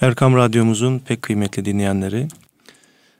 [0.00, 2.28] Erkam Radyomuzun pek kıymetli dinleyenleri,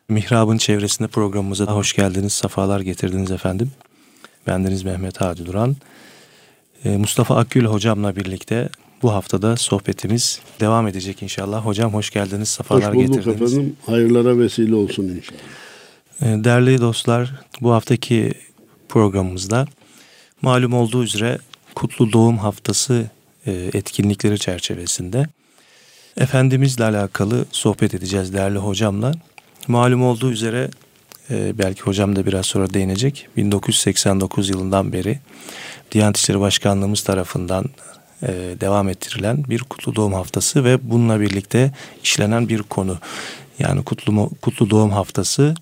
[0.09, 3.71] Mihrab'ın çevresinde programımıza da hoş geldiniz, safalar getirdiniz efendim.
[4.47, 5.77] Bendeniz Mehmet Hadi Duran.
[6.85, 8.69] Ee, Mustafa Akgül hocamla birlikte
[9.03, 11.67] bu haftada sohbetimiz devam edecek inşallah.
[11.67, 13.53] Hocam hoş geldiniz, safalar hoş bulduk getirdiniz.
[13.53, 15.39] efendim, hayırlara vesile olsun inşallah.
[16.23, 18.33] Ee, değerli dostlar, bu haftaki
[18.89, 19.67] programımızda
[20.43, 21.39] malum olduğu üzere
[21.75, 23.11] Kutlu Doğum Haftası
[23.47, 25.27] e, etkinlikleri çerçevesinde
[26.19, 29.13] Efendimizle alakalı sohbet edeceğiz değerli hocamla.
[29.69, 30.71] Malum olduğu üzere
[31.31, 33.29] e, belki hocam da biraz sonra değinecek.
[33.37, 35.19] 1989 yılından beri
[35.93, 37.65] Diyanet İşleri Başkanlığımız tarafından
[38.23, 38.29] e,
[38.61, 41.73] devam ettirilen bir Kutlu Doğum Haftası ve bununla birlikte
[42.05, 42.99] işlenen bir konu.
[43.59, 45.55] Yani Kutlu, Kutlu Doğum Haftası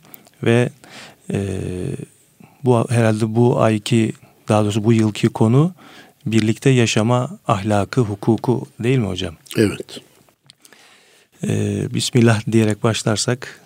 [0.42, 0.70] ve
[1.32, 1.58] e,
[2.64, 4.12] bu herhalde bu ayki
[4.48, 5.74] daha doğrusu bu yılki konu
[6.26, 9.34] birlikte yaşama ahlakı, hukuku değil mi hocam?
[9.56, 10.00] Evet.
[11.44, 13.60] Ee, Bismillah diyerek başlarsak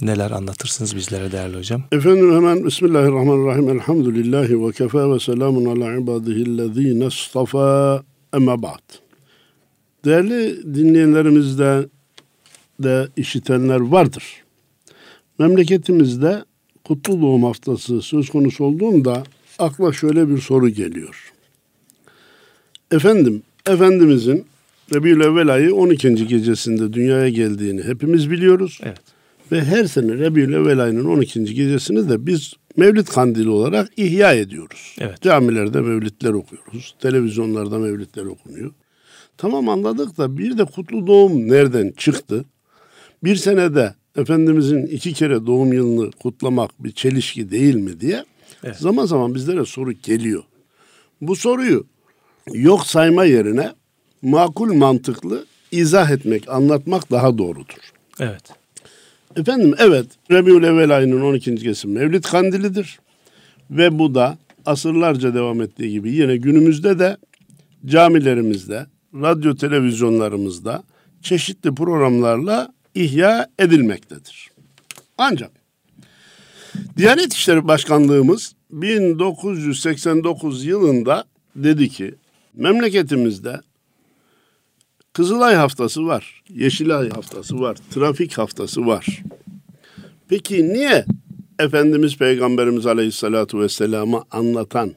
[0.00, 1.82] neler anlatırsınız bizlere değerli hocam?
[1.92, 3.68] Efendim hemen Bismillahirrahmanirrahim.
[3.68, 8.02] Elhamdülillahi ve kefa ve selamun ala ibadihillezine istafa
[8.34, 8.94] emme ba'd.
[10.04, 11.88] Değerli dinleyenlerimizde
[12.80, 14.24] de işitenler vardır.
[15.38, 16.44] Memleketimizde
[16.84, 19.22] Kutlu Doğum Haftası söz konusu olduğunda
[19.58, 21.32] akla şöyle bir soru geliyor.
[22.90, 24.46] Efendim, Efendimizin
[24.94, 26.26] Rebiyül Evvel ayı 12.
[26.26, 28.80] gecesinde dünyaya geldiğini hepimiz biliyoruz.
[28.82, 29.00] Evet.
[29.52, 31.44] Ve her sene Rebiyül Evvel ayının 12.
[31.44, 34.96] gecesini de biz Mevlid Kandili olarak ihya ediyoruz.
[35.00, 35.22] Evet.
[35.22, 36.94] Camilerde mevlidler okuyoruz.
[37.00, 38.72] Televizyonlarda mevlidler okunuyor.
[39.36, 42.44] Tamam anladık da bir de kutlu doğum nereden çıktı?
[43.24, 48.24] Bir senede Efendimizin iki kere doğum yılını kutlamak bir çelişki değil mi diye
[48.64, 48.76] Evet.
[48.76, 50.42] zaman zaman bizlere soru geliyor.
[51.20, 51.86] Bu soruyu
[52.52, 53.72] yok sayma yerine
[54.22, 57.92] makul mantıklı izah etmek, anlatmak daha doğrudur.
[58.20, 58.42] Evet.
[59.36, 61.54] Efendim evet Rebiül Evvel ayının 12.
[61.54, 63.00] gecesi Mevlid Kandilidir.
[63.70, 67.16] Ve bu da asırlarca devam ettiği gibi yine günümüzde de
[67.86, 70.82] camilerimizde, radyo televizyonlarımızda
[71.22, 74.50] çeşitli programlarla ihya edilmektedir.
[75.18, 75.50] Ancak
[76.96, 81.24] Diyanet İşleri Başkanlığımız 1989 yılında
[81.56, 82.14] dedi ki
[82.54, 83.60] memleketimizde
[85.12, 89.22] Kızılay haftası var, Yeşilay haftası var, trafik haftası var.
[90.28, 91.04] Peki niye
[91.58, 94.94] Efendimiz Peygamberimiz Aleyhisselatü Vesselam'ı anlatan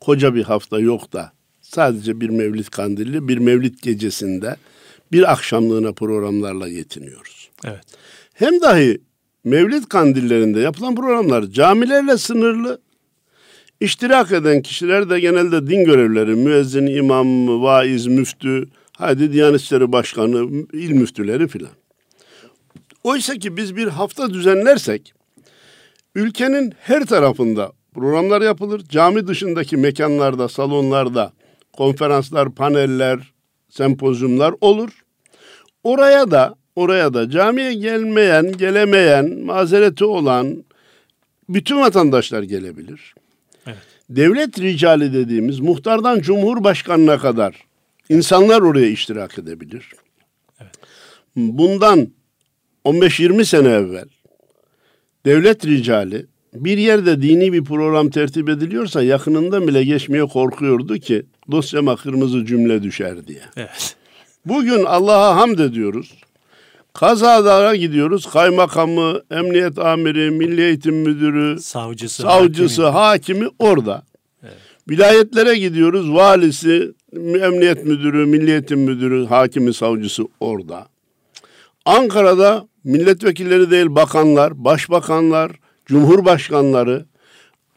[0.00, 4.56] koca bir hafta yok da sadece bir mevlid kandili, bir mevlid gecesinde
[5.12, 7.50] bir akşamlığına programlarla yetiniyoruz.
[7.64, 7.84] Evet.
[8.34, 8.98] Hem dahi
[9.44, 12.80] mevlid kandillerinde yapılan programlar camilerle sınırlı.
[13.80, 18.68] İştirak eden kişiler de genelde din görevlileri, müezzin, imam, vaiz, müftü,
[19.04, 21.70] hadi Diyanet İşleri Başkanı, il müftüleri filan.
[23.04, 25.14] Oysa ki biz bir hafta düzenlersek
[26.14, 28.84] ülkenin her tarafında programlar yapılır.
[28.88, 31.32] Cami dışındaki mekanlarda, salonlarda
[31.72, 33.32] konferanslar, paneller,
[33.68, 34.90] sempozyumlar olur.
[35.84, 40.64] Oraya da oraya da camiye gelmeyen, gelemeyen, mazereti olan
[41.48, 43.14] bütün vatandaşlar gelebilir.
[43.66, 43.76] Evet.
[44.10, 47.64] Devlet ricali dediğimiz muhtardan cumhurbaşkanına kadar
[48.08, 49.90] insanlar oraya iştirak edebilir.
[50.60, 50.74] Evet.
[51.36, 52.08] Bundan
[52.84, 54.08] 15-20 sene evvel
[55.26, 61.96] devlet ricali bir yerde dini bir program tertip ediliyorsa yakınında bile geçmeye korkuyordu ki dosyama
[61.96, 63.42] kırmızı cümle düşer diye.
[63.56, 63.96] Evet.
[64.46, 66.14] Bugün Allah'a hamd ediyoruz.
[66.92, 68.26] Kazadara gidiyoruz.
[68.26, 73.44] Kaymakamı, emniyet amiri, milli eğitim müdürü, Savcısı, savcısı, hakimi.
[73.44, 74.02] hakimi orada.
[74.90, 76.12] Vilayetlere gidiyoruz.
[76.14, 80.86] Valisi, emniyet müdürü, milli eğitim müdürü, hakimi, savcısı orada.
[81.84, 85.52] Ankara'da milletvekilleri değil bakanlar, başbakanlar,
[85.86, 87.04] cumhurbaşkanları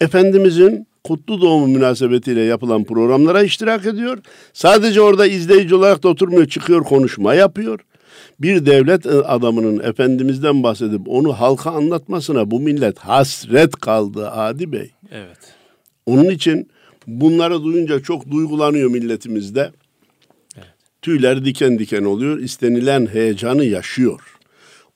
[0.02, 4.18] Efendimizin kutlu doğumu münasebetiyle yapılan programlara iştirak ediyor.
[4.54, 7.80] Sadece orada izleyici olarak da oturmuyor, çıkıyor, konuşma yapıyor.
[8.40, 14.92] Bir devlet adamının Efendimiz'den bahsedip onu halka anlatmasına bu millet hasret kaldı Adi Bey.
[15.12, 15.38] Evet.
[16.06, 16.70] Onun için
[17.08, 19.72] bunları duyunca çok duygulanıyor milletimizde.
[21.02, 22.40] Tüyler diken diken oluyor.
[22.40, 24.22] istenilen heyecanı yaşıyor.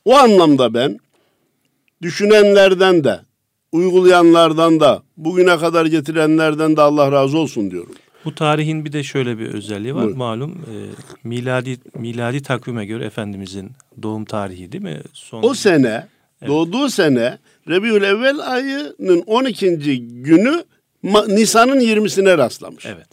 [0.06, 1.00] O anlamda ben
[2.02, 3.20] düşünenlerden de,
[3.72, 7.94] uygulayanlardan da, bugüne kadar getirenlerden de Allah razı olsun diyorum.
[8.26, 10.04] Bu tarihin bir de şöyle bir özelliği var.
[10.04, 10.18] Buyurun.
[10.18, 10.76] Malum e,
[11.24, 13.72] miladi miladi takvime göre Efendimizin
[14.02, 15.02] doğum tarihi değil mi?
[15.14, 16.08] Son O sene,
[16.48, 17.38] doğduğu sene
[17.70, 19.78] Rebiül Evvel ayının 12.
[20.24, 20.64] günü
[21.04, 22.86] Nisan'ın 20'sine rastlamış.
[22.86, 23.08] Evet.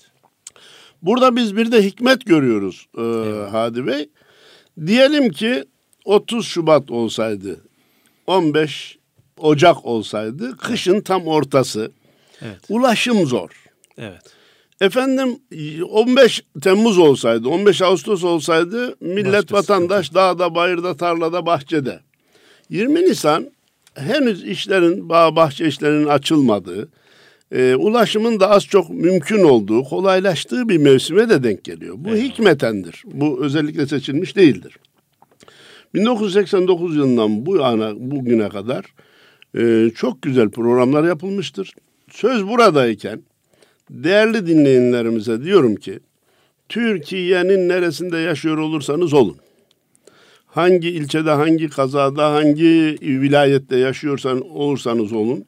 [1.03, 3.03] Burada biz bir de hikmet görüyoruz e,
[3.51, 4.09] Hadi Bey.
[4.87, 5.65] Diyelim ki
[6.05, 7.61] 30 Şubat olsaydı,
[8.27, 8.99] 15
[9.39, 11.93] Ocak olsaydı, kışın tam ortası.
[12.43, 12.59] Evet.
[12.69, 13.51] Ulaşım zor.
[13.99, 14.23] Evet.
[14.81, 15.39] Efendim
[15.91, 22.01] 15 Temmuz olsaydı, 15 Ağustos olsaydı millet Başka vatandaş dağda, bayırda, tarlada, bahçede.
[22.71, 23.51] 20 Nisan
[23.95, 26.89] henüz işlerin, bağ bahçe işlerinin açılmadığı,
[27.53, 31.95] e, ulaşımın da az çok mümkün olduğu, kolaylaştığı bir mevsime de denk geliyor.
[31.99, 32.23] Bu Evet.
[32.23, 33.03] hikmetendir.
[33.07, 34.77] Bu özellikle seçilmiş değildir.
[35.95, 38.85] 1989 yılından bu ana bugüne kadar
[39.59, 41.73] e, çok güzel programlar yapılmıştır.
[42.11, 43.23] Söz buradayken
[43.91, 45.99] değerli dinleyenlerimize diyorum ki
[46.69, 49.37] Türkiye'nin neresinde yaşıyor olursanız olun.
[50.47, 55.45] Hangi ilçede, hangi kazada, hangi vilayette yaşıyorsan olursanız olun.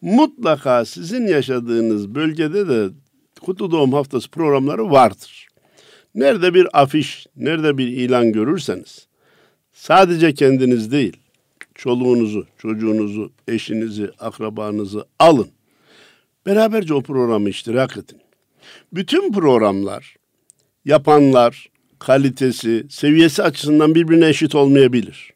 [0.00, 2.88] Mutlaka sizin yaşadığınız bölgede de
[3.40, 5.48] Kutlu Doğum Haftası programları vardır.
[6.14, 9.06] Nerede bir afiş, nerede bir ilan görürseniz
[9.76, 11.16] sadece kendiniz değil,
[11.74, 15.48] çoluğunuzu, çocuğunuzu, eşinizi, akrabanızı alın.
[16.46, 18.20] Beraberce o programı iştirak edin.
[18.92, 20.16] Bütün programlar,
[20.84, 25.32] yapanlar, kalitesi, seviyesi açısından birbirine eşit olmayabilir.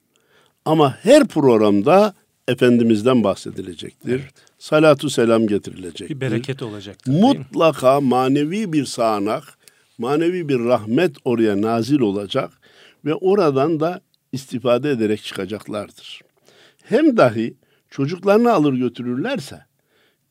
[0.64, 2.14] Ama her programda
[2.48, 4.22] Efendimiz'den bahsedilecektir.
[4.60, 6.16] Salatu selam getirilecektir.
[6.16, 7.12] Bir bereket olacaktır.
[7.12, 9.44] Mutlaka manevi bir sağanak,
[9.98, 12.50] manevi bir rahmet oraya nazil olacak
[13.04, 14.00] ve oradan da
[14.32, 16.20] istifade ederek çıkacaklardır.
[16.82, 17.54] Hem dahi
[17.90, 19.64] çocuklarını alır götürürlerse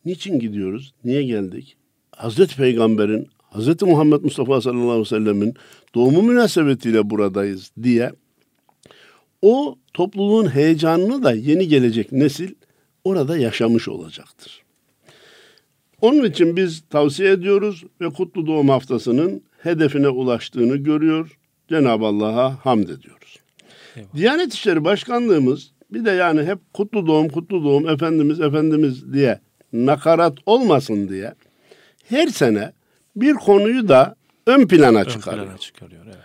[0.06, 1.78] niçin gidiyoruz, niye geldik?
[2.12, 5.54] Hazreti Peygamber'in, Hazreti Muhammed Mustafa sallallahu aleyhi ve sellemin
[5.96, 8.12] doğumu münasebetiyle buradayız diye
[9.42, 12.59] o topluluğun heyecanını da yeni gelecek nesil
[13.04, 14.64] orada yaşamış olacaktır.
[16.02, 21.38] Onun için biz tavsiye ediyoruz ve Kutlu Doğum Haftası'nın hedefine ulaştığını görüyor.
[21.70, 23.40] Cenab-ı Allah'a hamd ediyoruz.
[23.96, 24.14] Eyvallah.
[24.16, 29.40] Diyanet İşleri Başkanlığımız bir de yani hep kutlu doğum, kutlu doğum, Efendimiz, Efendimiz diye
[29.74, 31.34] nakarat olmasın diye
[32.10, 32.72] her sene
[33.16, 34.16] bir konuyu da
[34.48, 35.46] ön plana Ön çıkarıyor.
[35.46, 36.02] plana çıkarıyor.
[36.06, 36.16] Evet.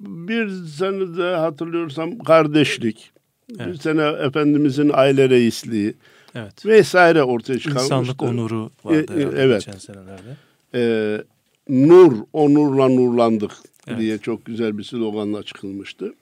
[0.00, 3.10] Bir sene de hatırlıyorsam kardeşlik,
[3.50, 3.82] bir Evet.
[3.82, 5.94] sene Efendimizin aile reisliği
[6.34, 6.66] Evet.
[6.66, 7.84] vesaire ortaya çıkarmıştı.
[7.94, 9.66] İnsanlık onuru vardı E, e, evet.
[9.66, 10.36] geçen senelerde.
[10.74, 11.22] Ee,
[11.68, 13.52] nur, onurla nurlandık
[13.88, 14.00] Evet.
[14.00, 16.14] diye çok güzel bir sloganla çıkılmıştı.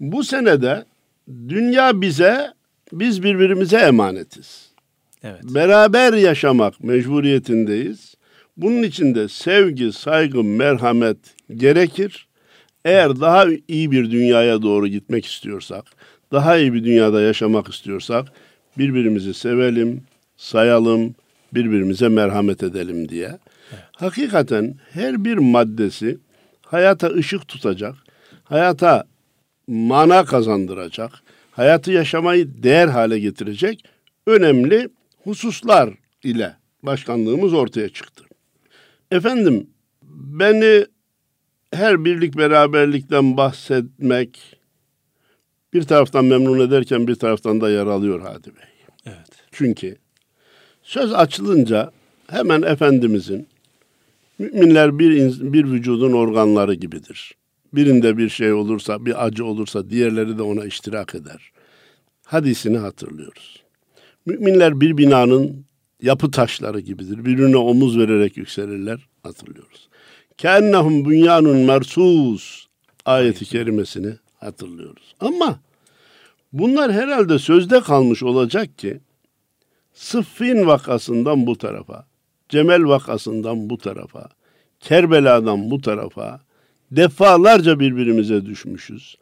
[0.00, 0.84] Bu senede
[1.48, 2.52] dünya bize,
[2.92, 4.72] biz birbirimize emanetiz.
[5.22, 5.42] Evet.
[5.44, 8.14] Beraber yaşamak mecburiyetindeyiz.
[8.56, 11.16] Bunun için de sevgi, saygı, merhamet
[11.56, 12.28] gerekir.
[12.84, 15.84] Eğer daha iyi bir dünyaya doğru gitmek istiyorsak,
[16.32, 18.28] daha iyi bir dünyada yaşamak istiyorsak
[18.78, 20.02] birbirimizi sevelim,
[20.36, 21.14] sayalım,
[21.54, 23.38] birbirimize merhamet edelim diye.
[23.92, 26.18] Hakikaten her bir maddesi
[26.66, 27.94] hayata ışık tutacak,
[28.44, 29.04] hayata
[29.66, 31.12] mana kazandıracak,
[31.50, 33.84] hayatı yaşamayı değer hale getirecek
[34.26, 34.88] önemli
[35.24, 35.90] hususlar
[36.22, 38.24] ile başkanlığımız ortaya çıktı.
[39.10, 39.66] Efendim
[40.12, 40.86] beni
[41.72, 44.51] her birlik beraberlikten bahsetmek
[45.74, 48.64] bir taraftan memnun ederken bir taraftan da yaralıyor Hadi Bey.
[49.06, 49.28] Evet.
[49.52, 49.96] Çünkü
[50.82, 51.90] söz açılınca
[52.26, 53.46] hemen Efendimizin
[54.38, 57.34] müminler bir, bir vücudun organları gibidir.
[57.72, 61.52] Birinde bir şey olursa, bir acı olursa diğerleri de ona iştirak eder.
[62.24, 63.62] Hadisini hatırlıyoruz.
[64.26, 65.64] Müminler bir binanın
[66.02, 67.24] yapı taşları gibidir.
[67.24, 69.06] Birbirine omuz vererek yükselirler.
[69.22, 69.88] Hatırlıyoruz.
[70.38, 72.66] Kennehum bünyanun mersus
[73.04, 75.14] ayeti kerimesini hatırlıyoruz.
[75.20, 75.58] Ama
[76.52, 79.00] bunlar herhalde sözde kalmış olacak ki
[79.94, 82.06] Sıffin vakasından bu tarafa,
[82.48, 84.28] Cemel vakasından bu tarafa,
[84.80, 86.40] Kerbela'dan bu tarafa
[86.90, 89.16] defalarca birbirimize düşmüşüz.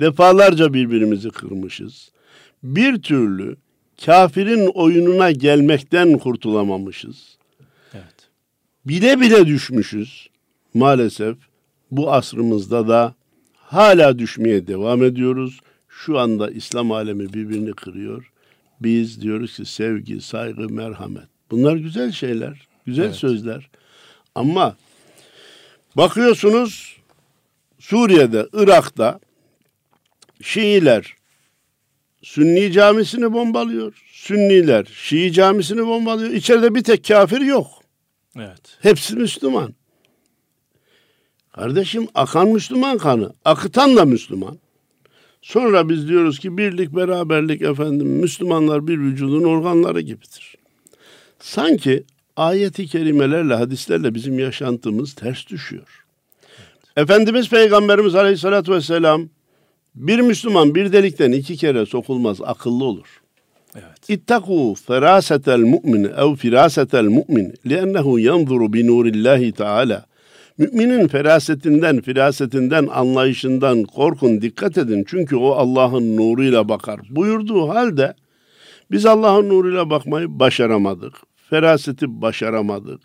[0.00, 2.10] Defalarca birbirimizi kırmışız.
[2.62, 3.56] Bir türlü
[4.04, 7.38] kafirin oyununa gelmekten kurtulamamışız.
[7.94, 8.28] Evet.
[8.84, 10.28] Bile bile düşmüşüz.
[10.74, 11.36] Maalesef
[11.90, 13.14] bu asrımızda da
[13.66, 15.60] hala düşmeye devam ediyoruz.
[15.88, 18.32] Şu anda İslam alemi birbirini kırıyor.
[18.80, 21.28] Biz diyoruz ki sevgi, saygı, merhamet.
[21.50, 23.14] Bunlar güzel şeyler, güzel Evet.
[23.14, 23.68] sözler.
[24.34, 24.76] Ama
[25.96, 26.96] bakıyorsunuz
[27.78, 29.20] Suriye'de, Irak'ta
[30.42, 31.16] Şiiler
[32.22, 34.02] Sünni camisini bombalıyor.
[34.12, 36.30] Sünniler Şii camisini bombalıyor.
[36.30, 37.66] İçeride bir tek kafir yok.
[38.36, 38.78] Evet.
[38.80, 39.74] Hepsi Müslüman.
[41.56, 43.32] Kardeşim akan Müslüman kanı.
[43.44, 44.58] Akıtan da Müslüman.
[45.42, 50.56] Sonra biz diyoruz ki birlik beraberlik efendim Müslümanlar bir vücudun organları gibidir.
[51.40, 52.04] Sanki
[52.36, 56.04] ayeti kerimelerle hadislerle bizim yaşantımız ters düşüyor.
[56.96, 59.28] Efendimiz Peygamberimiz Aleyhisselatü Vesselam
[59.94, 63.22] Bir Müslüman bir delikten iki kere sokulmaz, akıllı olur.
[63.74, 64.10] Evet.
[64.10, 70.05] İttaku ferasetel mu'min ev firasetel mu'min liennehu yanzuru bi nurillahi teala.
[70.58, 75.04] Müminin ferasetinden, firasetinden, anlayışından korkun, dikkat edin.
[75.08, 77.00] Çünkü o Allah'ın nuruyla bakar.
[77.10, 78.14] Buyurduğu halde
[78.90, 81.14] biz Allah'ın nuruyla bakmayı başaramadık.
[81.50, 83.00] Feraseti başaramadık.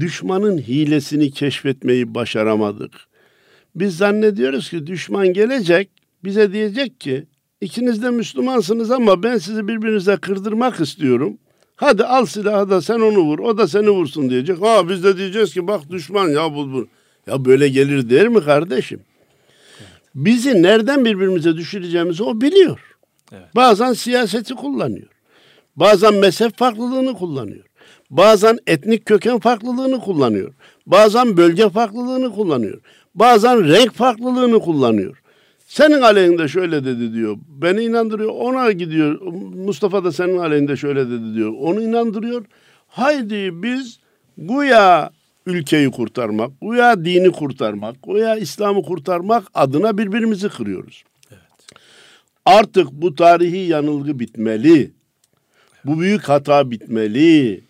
[0.00, 2.92] Düşmanın hilesini keşfetmeyi başaramadık.
[3.74, 5.90] Biz zannediyoruz ki düşman gelecek,
[6.24, 7.26] bize diyecek ki
[7.60, 11.38] ikiniz de Müslümansınız ama ben sizi birbirinize kırdırmak istiyorum.
[11.76, 14.62] Hadi al silahı da sen onu vur, o da seni vursun diyecek.
[14.62, 16.86] Ha biz de diyeceğiz ki bak düşman ya bu, bu.
[17.26, 19.00] Ya böyle gelir der mi kardeşim?
[20.14, 22.80] Bizi nereden birbirimize düşüreceğimizi o biliyor.
[23.32, 23.54] Evet.
[23.54, 25.08] Bazen siyaseti kullanıyor.
[25.76, 27.64] Bazen mezhep farklılığını kullanıyor.
[28.10, 30.54] Bazen etnik köken farklılığını kullanıyor.
[30.86, 32.80] Bazen bölge farklılığını kullanıyor.
[33.14, 35.21] Bazen renk farklılığını kullanıyor.
[35.72, 37.36] Senin aleyhinde şöyle dedi diyor.
[37.48, 38.30] Beni inandırıyor.
[38.30, 39.20] Ona gidiyor.
[39.54, 41.52] Mustafa da senin aleyhinde şöyle dedi diyor.
[41.58, 42.44] Onu inandırıyor.
[42.88, 43.98] Haydi biz
[44.38, 45.10] güya
[45.46, 51.04] ülkeyi kurtarmak, güya dini kurtarmak, güya İslam'ı kurtarmak adına birbirimizi kırıyoruz.
[52.46, 54.90] Artık bu tarihi yanılgı bitmeli.
[55.84, 57.60] Bu büyük hata bitmeli.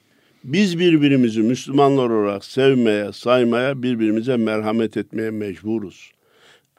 [0.44, 6.12] Biz birbirimizi Müslümanlar olarak sevmeye, saymaya, birbirimize merhamet etmeye mecburuz.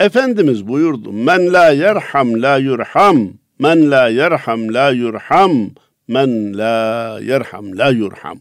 [0.04, 1.14] Efendimiz buyurdu.
[1.14, 3.34] Men la yerham la yurham.
[3.60, 5.70] Men la yerham la yurham.
[6.08, 8.40] Men la yerham la yurham.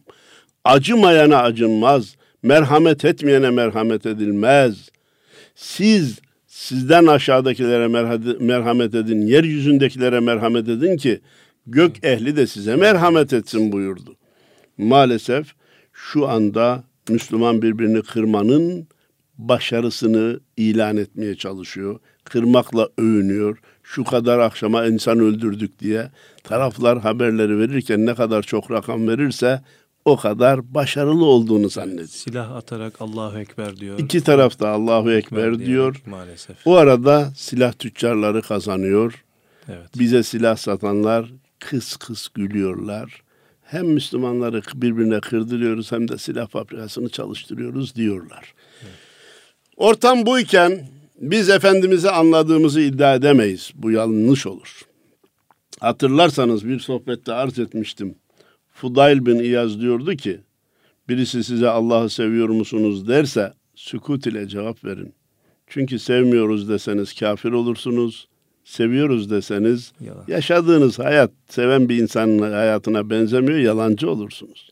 [0.65, 2.17] Acımayana acınmaz.
[2.43, 4.89] Merhamet etmeyene merhamet edilmez.
[5.55, 7.89] Siz sizden aşağıdakilere
[8.41, 9.27] merhamet edin.
[9.27, 11.21] Yeryüzündekilere merhamet edin ki
[11.67, 14.17] gök ehli de size merhamet etsin buyurdu.
[14.79, 15.47] Maalesef
[15.93, 18.89] şu anda Müslüman birbirini kırmanın
[19.49, 22.01] başarısını ilan etmeye çalışıyor.
[22.25, 23.59] Kırmakla övünüyor.
[23.83, 26.11] Şu kadar akşama insan öldürdük diye
[26.45, 29.63] taraflar haberleri verirken ne kadar çok rakam verirse
[30.05, 32.09] o kadar başarılı olduğunu zannediyor.
[32.09, 33.99] Silah atarak Allahu Ekber diyor.
[33.99, 36.03] İki taraf da Allahu Ekber, Ekber diyor.
[36.07, 36.67] Maalesef.
[36.67, 39.25] O arada silah tüccarları kazanıyor.
[39.69, 39.99] Evet.
[39.99, 43.23] Bize silah satanlar kıs kıs gülüyorlar.
[43.63, 48.55] Hem Müslümanları birbirine kırdırıyoruz hem de silah fabrikasını çalıştırıyoruz diyorlar.
[49.83, 50.89] Ortam buyken
[51.21, 53.71] biz Efendimiz'i anladığımızı iddia edemeyiz.
[53.75, 54.81] Bu yanlış olur.
[55.81, 58.15] Hatırlarsanız bir sohbette arz etmiştim.
[58.71, 60.41] Fudayl bin İyaz diyordu ki,
[61.09, 65.15] birisi size Allah'ı seviyor musunuz derse sükut ile cevap verin.
[65.67, 68.29] Çünkü sevmiyoruz deseniz kafir olursunuz,
[68.65, 70.25] seviyoruz deseniz Yalan.
[70.29, 74.71] yaşadığınız hayat seven bir insanın hayatına benzemiyor, yalancı olursunuz.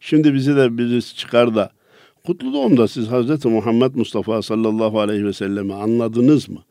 [0.00, 1.72] Şimdi bizi de birisi çıkar da
[2.26, 6.62] Kutlu doğumda siz Hazreti Muhammed Mustafa sallallahu aleyhi ve sellemi anladınız mı?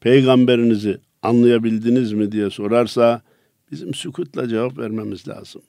[0.00, 3.22] Peygamberinizi anlayabildiniz mi diye sorarsa
[3.70, 5.62] bizim sükutla cevap vermemiz lazım.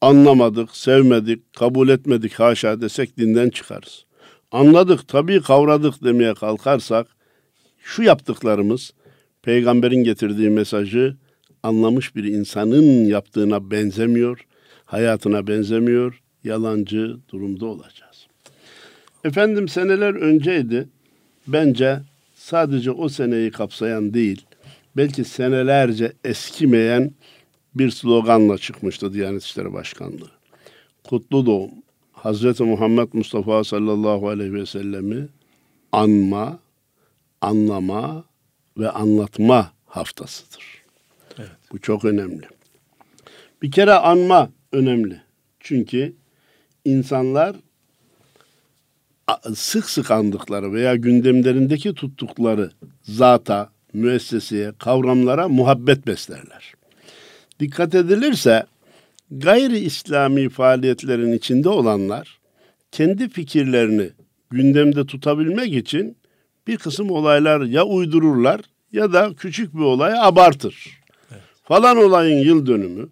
[0.00, 4.04] Anlamadık, sevmedik, kabul etmedik haşa desek dinden çıkarız.
[4.52, 7.06] Anladık, tabii kavradık demeye kalkarsak
[7.78, 8.92] şu yaptıklarımız
[9.42, 11.16] peygamberin getirdiği mesajı
[11.62, 14.46] anlamış bir insanın yaptığına benzemiyor,
[14.84, 18.07] hayatına benzemiyor, yalancı durumda olacağız.
[19.24, 20.88] Efendim seneler önceydi.
[21.46, 22.00] Bence
[22.34, 24.46] sadece o seneyi kapsayan değil,
[24.96, 27.12] belki senelerce eskimeyen
[27.74, 30.30] bir sloganla çıkmıştı Diyanet İşleri Başkanlığı.
[31.04, 31.70] Kutlu doğum.
[32.12, 35.28] Hazreti Muhammed Mustafa sallallahu aleyhi ve sellemi
[35.92, 36.58] anma,
[37.40, 38.24] anlama
[38.78, 40.64] ve anlatma haftasıdır.
[41.38, 41.50] Evet.
[41.72, 42.42] Bu çok önemli.
[43.62, 45.22] Bir kere anma önemli.
[45.60, 46.14] Çünkü
[46.84, 47.56] insanlar
[49.54, 52.70] sık sık andıkları veya gündemlerindeki tuttukları
[53.02, 56.74] zata, müesseseye, kavramlara muhabbet beslerler.
[57.60, 58.66] Dikkat edilirse
[59.30, 62.38] gayri İslami faaliyetlerin içinde olanlar
[62.92, 64.10] kendi fikirlerini
[64.50, 66.16] gündemde tutabilmek için
[66.66, 68.60] bir kısım olaylar ya uydururlar
[68.92, 71.00] ya da küçük bir olayı abartır.
[71.30, 71.42] Evet.
[71.64, 73.08] Falan olayın yıl dönümü,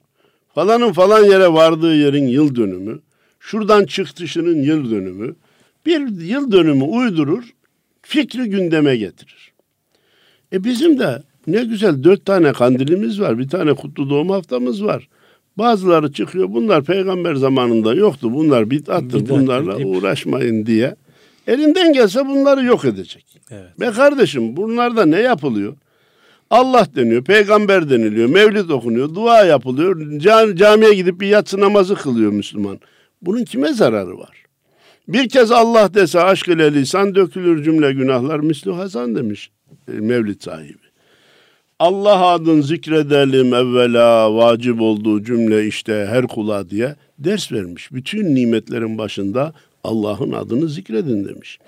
[0.54, 3.00] falanın falan yere vardığı yerin yıl dönümü,
[3.40, 5.37] şuradan çıktışının yıl dönümü,
[5.87, 7.45] bir yıl dönümü uydurur,
[8.02, 9.52] fikri gündeme getirir.
[10.52, 15.09] E bizim de ne güzel dört tane kandilimiz var, bir tane kutlu doğum haftamız var.
[15.59, 19.87] Bazıları çıkıyor, bunlar peygamber zamanında yoktu, bunlar bid'attır, Bidat, bunlarla deyip.
[19.88, 20.97] uğraşmayın diye.
[21.47, 23.26] Elinden gelse bunları yok edecek.
[23.50, 23.81] Evet.
[23.81, 25.75] Be kardeşim bunlarda ne yapılıyor?
[26.50, 30.19] Allah deniyor, peygamber deniliyor, mevlid okunuyor, dua yapılıyor,
[30.57, 32.78] camiye gidip bir yatsı namazı kılıyor Müslüman.
[33.23, 34.46] Bunun kime zararı var?
[35.08, 39.50] Bir kez Allah dese aşk ile lisan dökülür cümle günahlar mislu hazan demiş
[39.88, 40.86] e, Mevlid sahibi.
[41.78, 47.92] Allah adın zikredelim evvela vacip olduğu cümle işte her kula diye ders vermiş.
[47.92, 49.52] Bütün nimetlerin başında
[49.84, 51.58] Allah'ın adını zikredin demiş.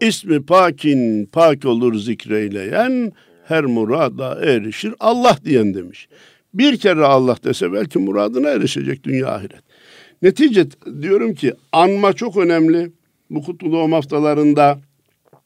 [0.00, 3.12] İsmi pakin pak olur zikreyleyen
[3.44, 6.08] her murada erişir Allah diyen demiş.
[6.54, 9.67] Bir kere Allah dese belki muradına erişecek dünya ahiret.
[10.22, 10.66] Netice
[11.02, 12.90] diyorum ki anma çok önemli.
[13.30, 14.78] Bu kutlu doğum haftalarında,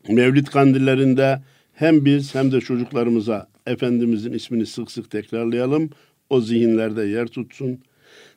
[0.08, 5.90] mevlid kandillerinde hem biz hem de çocuklarımıza Efendimizin ismini sık sık tekrarlayalım.
[6.30, 7.78] O zihinlerde yer tutsun.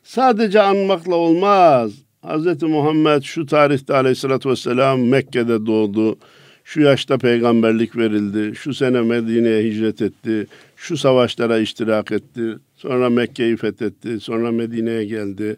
[0.02, 1.92] Sadece anmakla olmaz.
[2.24, 2.62] Hz.
[2.62, 6.18] Muhammed şu tarihte aleyhissalatü vesselam Mekke'de doğdu.
[6.64, 8.56] Şu yaşta peygamberlik verildi.
[8.56, 10.46] Şu sene Medine'ye hicret etti.
[10.76, 12.54] Şu savaşlara iştirak etti.
[12.76, 14.20] Sonra Mekke'yi fethetti.
[14.20, 15.56] Sonra Medine'ye geldi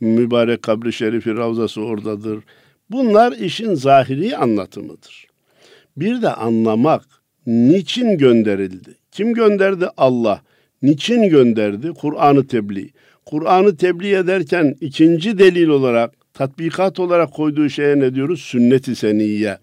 [0.00, 2.38] Mübarek kabri şerifi ravzası oradadır.
[2.90, 5.26] Bunlar işin zahiri anlatımıdır.
[5.96, 7.04] Bir de anlamak
[7.46, 8.94] niçin gönderildi?
[9.10, 9.88] Kim gönderdi?
[9.96, 10.42] Allah.
[10.82, 11.92] Niçin gönderdi?
[11.92, 12.90] Kur'an'ı tebliğ.
[13.26, 18.40] Kur'an'ı tebliğ ederken ikinci delil olarak, tatbikat olarak koyduğu şeye ne diyoruz?
[18.40, 19.58] Sünnet-i seniyye.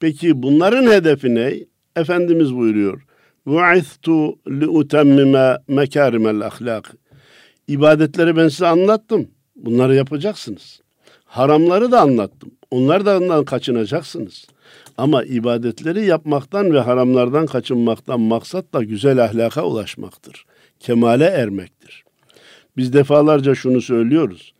[0.00, 1.54] Peki bunların hedefi ne?
[1.96, 3.02] Efendimiz buyuruyor.
[3.46, 6.84] وَعِثْتُ لِؤُتَمِّمَ مَكَارِمَ الْاَخْلَاقِ
[7.68, 9.28] İbadetleri ben size anlattım.
[9.57, 10.81] Bunları yapacaksınız.
[11.25, 12.51] Haramları da anlattım.
[12.71, 14.47] Onlardan kaçınacaksınız.
[14.97, 20.45] Ama ibadetleri yapmaktan ve haramlardan kaçınmaktan maksat da güzel ahlaka ulaşmaktır.
[20.79, 22.03] Kemale ermektir.
[22.77, 24.53] Biz defalarca şunu söylüyoruz.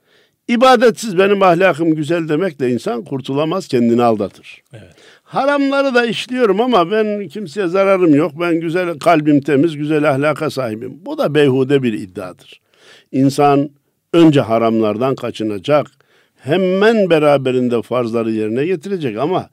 [0.47, 4.61] İbadetsiz benim ahlakım güzel demekle insan kurtulamaz, kendini aldatır.
[4.73, 4.95] Evet.
[5.23, 8.31] Haramları da işliyorum ama ben kimseye zararım yok.
[8.39, 11.05] Ben güzel kalbim temiz, güzel ahlaka sahibim.
[11.05, 12.61] Bu da beyhude bir iddiadır.
[13.11, 13.69] İnsan
[14.13, 15.87] önce haramlardan kaçınacak.
[16.35, 19.49] Hemen beraberinde farzları yerine getirecek ama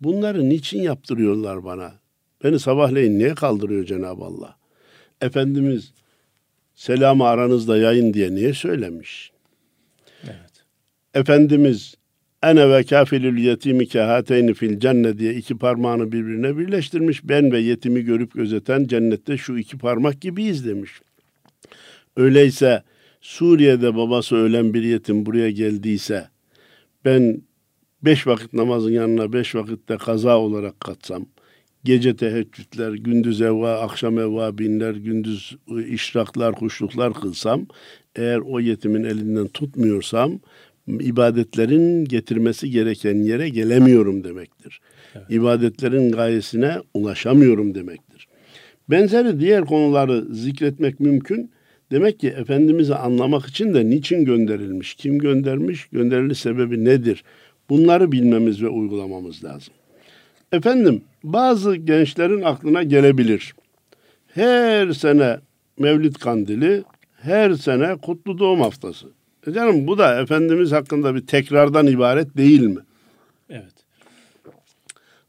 [0.00, 1.92] bunları niçin yaptırıyorlar bana?
[2.44, 4.56] Beni sabahleyin niye kaldırıyor Cenab-ı Allah?
[5.20, 5.92] Efendimiz
[6.74, 9.32] selamı aranızda yayın diye niye söylemiş?
[10.24, 10.64] Evet.
[11.14, 11.94] Efendimiz
[12.42, 17.28] ene ve kafilül yetimi kehateyni fil cennet diye iki parmağını birbirine birleştirmiş.
[17.28, 21.00] Ben ve yetimi görüp gözeten cennette şu iki parmak gibiyiz demiş.
[22.16, 22.82] Öyleyse
[23.20, 26.28] Suriye'de babası ölen bir yetim buraya geldiyse
[27.04, 27.42] ben
[28.02, 31.26] beş vakit namazın yanına beş vakitte kaza olarak katsam,
[31.84, 35.56] gece teheccüdler, gündüz evva, akşam evva binler, gündüz
[35.88, 37.66] işraklar, kuşluklar kılsam,
[38.16, 40.40] eğer o yetimin elinden tutmuyorsam,
[40.88, 44.80] ibadetlerin getirmesi gereken yere gelemiyorum demektir.
[45.14, 45.26] Evet.
[45.30, 48.28] İbadetlerin gayesine ulaşamıyorum demektir.
[48.90, 51.50] Benzeri diğer konuları zikretmek mümkün.
[51.90, 57.24] Demek ki Efendimiz'i anlamak için de niçin gönderilmiş, kim göndermiş, gönderiliş sebebi nedir?
[57.70, 59.74] Bunları bilmemiz ve uygulamamız lazım.
[60.52, 63.54] Efendim bazı gençlerin aklına gelebilir.
[64.26, 65.38] Her sene
[65.78, 66.84] Mevlid Kandili,
[67.20, 69.06] her sene Kutlu Doğum Haftası.
[69.46, 72.80] E canım bu da Efendimiz hakkında bir tekrardan ibaret değil mi?
[73.50, 73.74] Evet.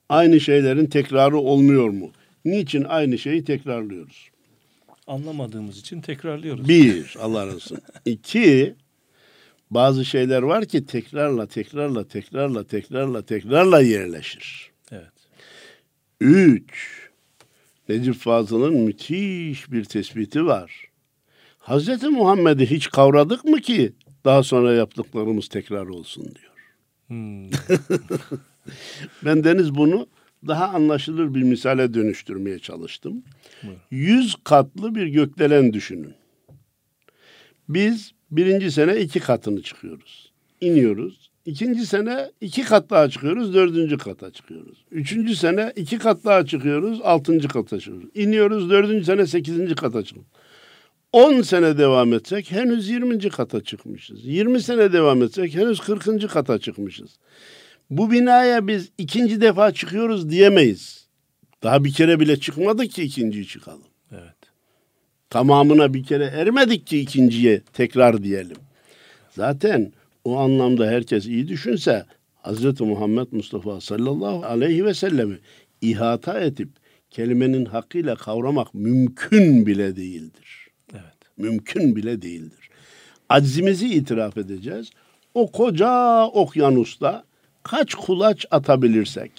[0.10, 2.12] Aynı şeylerin tekrarı olmuyor mu?
[2.46, 4.30] Niçin aynı şeyi tekrarlıyoruz?
[5.10, 6.70] Anlamadığımız için tekrarlıyoruz.
[6.70, 7.78] Bir, Allah razı olsun.
[8.06, 8.76] İki,
[9.72, 14.72] bazı şeyler var ki tekrarla, tekrarla, tekrarla, tekrarla, tekrarla yerleşir.
[14.92, 15.14] Evet.
[16.22, 17.00] Üç,
[17.90, 20.90] Necip Fazıl'ın müthiş bir tespiti var.
[21.60, 23.94] Hazreti Muhammed'i hiç kavradık mı ki
[24.26, 26.54] daha sonra yaptıklarımız tekrar olsun diyor.
[27.08, 27.50] Hmm.
[29.26, 30.08] ben Deniz bunu
[30.48, 33.24] daha anlaşılır bir misale dönüştürmeye çalıştım.
[33.92, 36.14] Yüz katlı bir gökdelen düşünün.
[37.70, 40.32] Biz birinci sene iki katını çıkıyoruz.
[40.62, 41.30] İniyoruz.
[41.46, 44.86] İkinci sene iki kat daha çıkıyoruz, dördüncü kata çıkıyoruz.
[44.92, 48.10] Üçüncü sene iki kat daha çıkıyoruz, altıncı kata çıkıyoruz.
[48.16, 50.32] İniyoruz, dördüncü sene sekizinci kata çıkıyoruz.
[51.14, 53.30] 10 sene devam etsek henüz 20.
[53.30, 54.26] kata çıkmışız.
[54.26, 56.30] 20 sene devam etsek henüz 40.
[56.30, 57.18] kata çıkmışız.
[57.90, 61.08] Bu binaya biz ikinci defa çıkıyoruz diyemeyiz.
[61.64, 63.84] Daha bir kere bile çıkmadık ki ikinciyi çıkalım.
[64.12, 64.36] Evet.
[65.30, 68.58] Tamamına bir kere ermedik ki ikinciye tekrar diyelim.
[69.32, 69.92] Zaten
[70.24, 75.40] o anlamda herkes iyi düşünse Hazreti Muhammed Mustafa sallallahu aleyhi ve sellemi
[75.82, 76.70] ihata edip
[77.12, 80.68] kelimenin hakkıyla kavramak mümkün bile değildir.
[80.94, 81.38] Evet.
[81.38, 82.70] Mümkün bile değildir.
[83.30, 84.90] Aczimizi itiraf edeceğiz.
[85.34, 87.24] O koca okyanusta
[87.64, 89.32] kaç kulaç atabilirsek.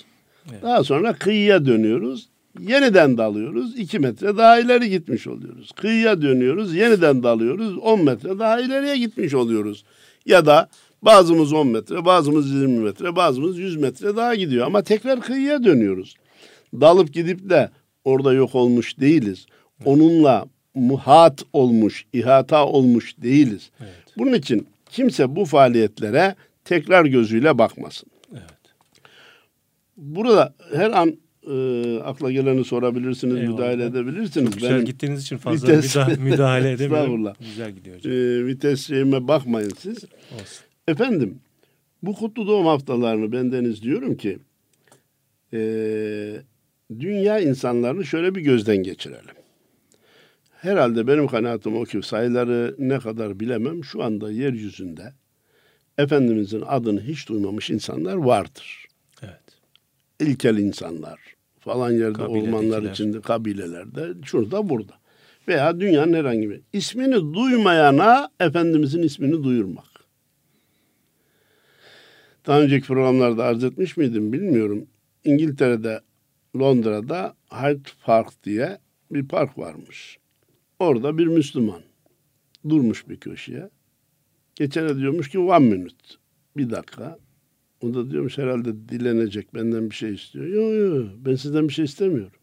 [0.50, 0.62] Evet.
[0.62, 2.28] Daha sonra kıyıya dönüyoruz.
[2.60, 3.78] Yeniden dalıyoruz.
[3.78, 5.72] iki metre daha ileri gitmiş oluyoruz.
[5.72, 6.74] Kıyıya dönüyoruz.
[6.74, 7.78] Yeniden dalıyoruz.
[7.78, 9.84] on metre daha ileriye gitmiş oluyoruz.
[10.26, 10.68] Ya da
[11.02, 14.66] bazımız on metre, bazımız yirmi metre, bazımız yüz metre daha gidiyor.
[14.66, 16.14] Ama tekrar kıyıya dönüyoruz.
[16.74, 17.70] Dalıp gidip de
[18.04, 19.46] orada yok olmuş değiliz.
[19.84, 23.70] Onunla muhat olmuş, ihata olmuş değiliz.
[23.80, 23.90] Evet.
[24.18, 28.10] Bunun için kimse bu faaliyetlere tekrar gözüyle bakmasın.
[28.32, 28.44] Evet.
[29.96, 31.16] Burada her an
[31.50, 33.52] e, akla geleni sorabilirsiniz, Eyvallah.
[33.52, 34.50] müdahale edebilirsiniz.
[34.54, 37.04] Güzel Benim gittiğiniz için fazla vites- müda- müdahale edemiyorum.
[37.04, 37.34] Estağfurullah.
[37.40, 38.12] Güzel gidiyor hocam.
[38.12, 39.96] e, vites şeyime bakmayın siz.
[40.34, 40.64] Olsun.
[40.88, 41.38] Efendim,
[42.02, 44.38] bu kutlu doğum haftalarını bendeniz diyorum ki
[45.52, 45.58] e,
[47.00, 49.34] dünya insanlarını şöyle bir gözden geçirelim.
[50.50, 55.12] Herhalde benim kanaatim o ki sayıları ne kadar bilemem şu anda yeryüzünde
[56.00, 58.86] Efendimizin adını hiç duymamış insanlar vardır.
[59.22, 59.60] Evet.
[60.20, 61.20] İlkel insanlar
[61.58, 64.92] falan yerde ormanlar içinde kabilelerde şurada burada.
[65.48, 69.84] Veya dünyanın herhangi bir ismini duymayana Efendimizin ismini duyurmak.
[72.46, 74.86] Daha önceki programlarda arz etmiş miydim bilmiyorum.
[75.24, 76.00] İngiltere'de
[76.56, 78.78] Londra'da Hyde Park diye
[79.10, 80.18] bir park varmış.
[80.78, 81.80] Orada bir Müslüman
[82.68, 83.70] durmuş bir köşeye.
[84.60, 85.94] Geçene diyormuş ki one minute.
[86.56, 87.18] Bir dakika.
[87.82, 90.46] O da diyormuş herhalde dilenecek benden bir şey istiyor.
[90.46, 92.38] Yok yok ben sizden bir şey istemiyorum.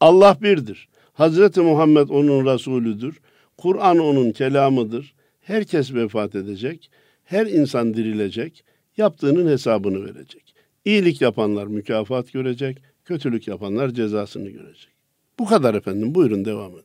[0.00, 0.88] Allah birdir.
[1.12, 3.20] Hazreti Muhammed onun Resulüdür.
[3.56, 5.14] Kur'an onun kelamıdır.
[5.40, 6.90] Herkes vefat edecek.
[7.24, 8.64] Her insan dirilecek.
[8.96, 10.54] Yaptığının hesabını verecek.
[10.84, 12.82] İyilik yapanlar mükafat görecek.
[13.04, 14.92] Kötülük yapanlar cezasını görecek.
[15.38, 16.14] Bu kadar efendim.
[16.14, 16.84] Buyurun devam edin.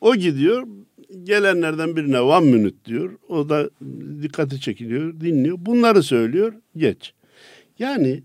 [0.00, 0.66] O gidiyor.
[1.22, 3.18] Gelenlerden birine one minute diyor.
[3.28, 3.70] O da
[4.22, 5.56] dikkati çekiliyor, dinliyor.
[5.60, 6.54] Bunları söylüyor.
[6.76, 7.12] Geç.
[7.78, 8.22] Yani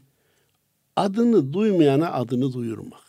[0.96, 3.04] adını duymayana adını duyurmak.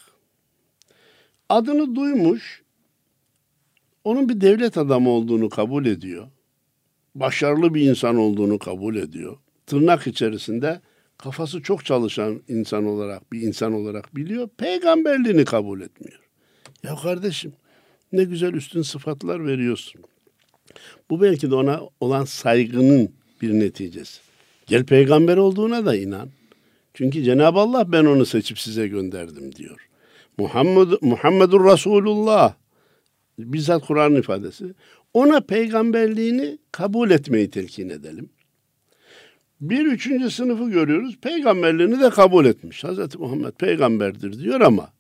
[1.48, 2.62] Adını duymuş,
[4.04, 6.26] onun bir devlet adamı olduğunu kabul ediyor.
[7.14, 9.36] Başarılı bir insan olduğunu kabul ediyor.
[9.66, 10.80] Tırnak içerisinde
[11.18, 14.48] kafası çok çalışan insan olarak, bir insan olarak biliyor.
[14.48, 16.20] Peygamberliğini kabul etmiyor.
[16.82, 17.52] Ya kardeşim
[18.12, 20.00] ne güzel üstün sıfatlar veriyorsun.
[21.10, 23.10] Bu belki de ona olan saygının
[23.42, 24.20] bir neticesi.
[24.66, 26.28] Gel peygamber olduğuna da inan.
[26.94, 29.88] Çünkü Cenab-ı Allah ben onu seçip size gönderdim diyor.
[30.38, 32.54] Muhammed Muhammedur Resulullah
[33.38, 34.64] bizzat Kur'an ifadesi.
[35.14, 38.30] Ona peygamberliğini kabul etmeyi telkin edelim.
[39.60, 41.18] Bir üçüncü sınıfı görüyoruz.
[41.22, 42.84] Peygamberliğini de kabul etmiş.
[42.84, 44.93] Hazreti Muhammed peygamberdir diyor ama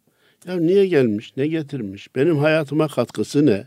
[0.46, 3.66] ya niye gelmiş, ne getirmiş, benim hayatıma katkısı ne?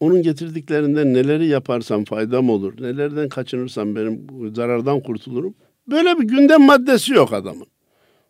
[0.00, 5.54] Onun getirdiklerinden neleri yaparsam faydam olur, nelerden kaçınırsam benim zarardan kurtulurum.
[5.88, 7.66] Böyle bir gündem maddesi yok adamın.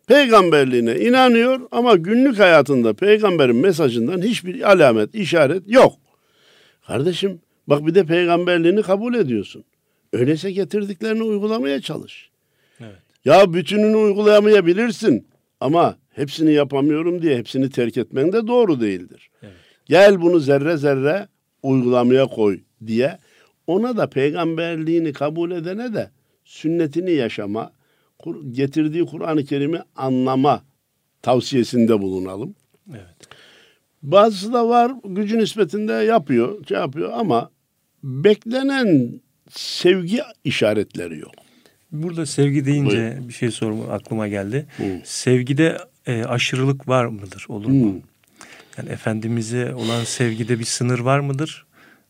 [0.07, 5.93] Peygamberliğine inanıyor ama günlük hayatında peygamberin mesajından hiçbir alamet, işaret yok.
[6.87, 9.63] Kardeşim bak bir de peygamberliğini kabul ediyorsun.
[10.13, 12.29] Öyleyse getirdiklerini uygulamaya çalış.
[12.79, 12.95] Evet.
[13.25, 15.27] Ya bütününü uygulayamayabilirsin
[15.59, 19.29] ama hepsini yapamıyorum diye hepsini terk etmen de doğru değildir.
[19.43, 19.53] Evet.
[19.85, 21.27] Gel bunu zerre zerre
[21.63, 23.17] uygulamaya koy diye
[23.67, 26.09] ona da peygamberliğini kabul edene de
[26.45, 27.71] sünnetini yaşama,
[28.51, 30.63] getirdiği Kur'an-ı Kerim'i anlama
[31.21, 32.55] tavsiyesinde bulunalım.
[32.89, 33.15] Evet.
[34.03, 37.51] Bazısı da var gücü nispetinde yapıyor, şey yapıyor ama
[38.03, 41.31] beklenen sevgi işaretleri yok.
[41.91, 44.67] Burada sevgi deyince bir şey sorma aklıma geldi.
[44.77, 44.83] Hı.
[45.03, 47.45] Sevgide e, aşırılık var mıdır?
[47.49, 47.93] Olur mu?
[47.93, 48.01] Hı.
[48.77, 51.65] Yani Efendimiz'e olan sevgide bir sınır var mıdır?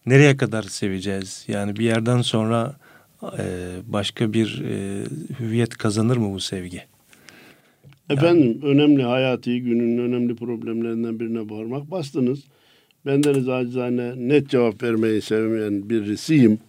[0.05, 1.45] Nereye kadar seveceğiz?
[1.47, 2.75] Yani bir yerden sonra
[3.23, 3.43] e,
[3.87, 5.03] başka bir e,
[5.39, 6.83] hüviyet kazanır mı bu sevgi?
[8.09, 12.39] Efendim önemli hayati günün önemli problemlerinden birine parmak bastınız.
[13.05, 16.59] Bendeniz acizane net cevap vermeyi sevmeyen birisiyim.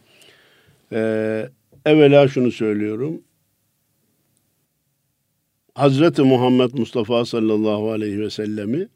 [0.92, 1.48] Ee,
[1.86, 3.20] evvela şunu söylüyorum.
[5.74, 8.88] Hazreti Muhammed Mustafa sallallahu aleyhi ve sellemi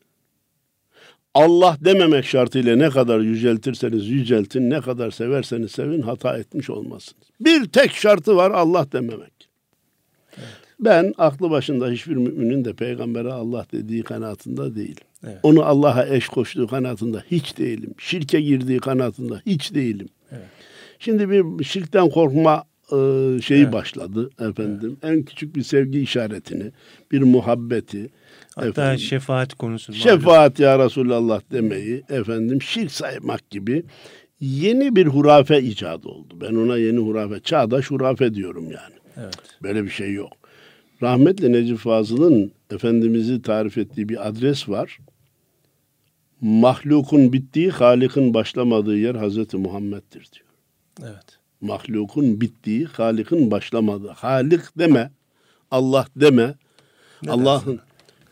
[1.35, 7.27] Allah dememek şartıyla ne kadar yüceltirseniz yüceltin, ne kadar severseniz sevin hata etmiş olmazsınız.
[7.41, 9.49] Bir tek şartı var Allah dememek.
[10.81, 15.05] Ben aklı başında hiçbir müminin de peygambere Allah dediği kanaatinde değilim.
[15.25, 15.39] Evet.
[15.43, 17.95] Onu Allah'a eş koştuğu kanaatinde hiç değilim.
[17.99, 20.09] Şirke girdiği kanaatinde hiç değilim.
[20.33, 20.47] Evet.
[20.99, 22.97] Şimdi bir şirkten korkma e,
[23.43, 23.73] şeyi Evet.
[23.73, 24.97] başladı efendim.
[25.03, 26.73] En küçük bir sevgi işaretini,
[27.13, 28.11] bir muhabbeti,
[28.55, 29.93] Hatta efendim, şefaat konusu.
[29.93, 30.03] malum.
[30.03, 33.85] şefaat ya Resulallah demeyi efendim şirk saymak gibi
[34.41, 36.39] yeni bir hurafe icadı oldu.
[36.41, 38.95] Ben ona yeni hurafe, çağdaş hurafe diyorum yani.
[39.17, 39.37] Evet.
[39.63, 40.33] Böyle bir şey yok.
[41.03, 44.99] Rahmetli Necip Fazıl'ın Efendimiz'i tarif ettiği bir adres var.
[46.41, 50.47] Mahlukun bittiği, Halik'in başlamadığı yer Hazreti Muhammed'dir diyor.
[51.03, 51.36] Evet.
[51.61, 54.09] Mahlukun bittiği, Halik'in başlamadığı.
[54.11, 55.11] Halik deme,
[55.71, 56.55] Allah deme.
[57.29, 57.81] Allah'ın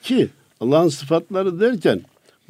[0.02, 0.28] ki
[0.60, 2.00] Allah'ın sıfatları derken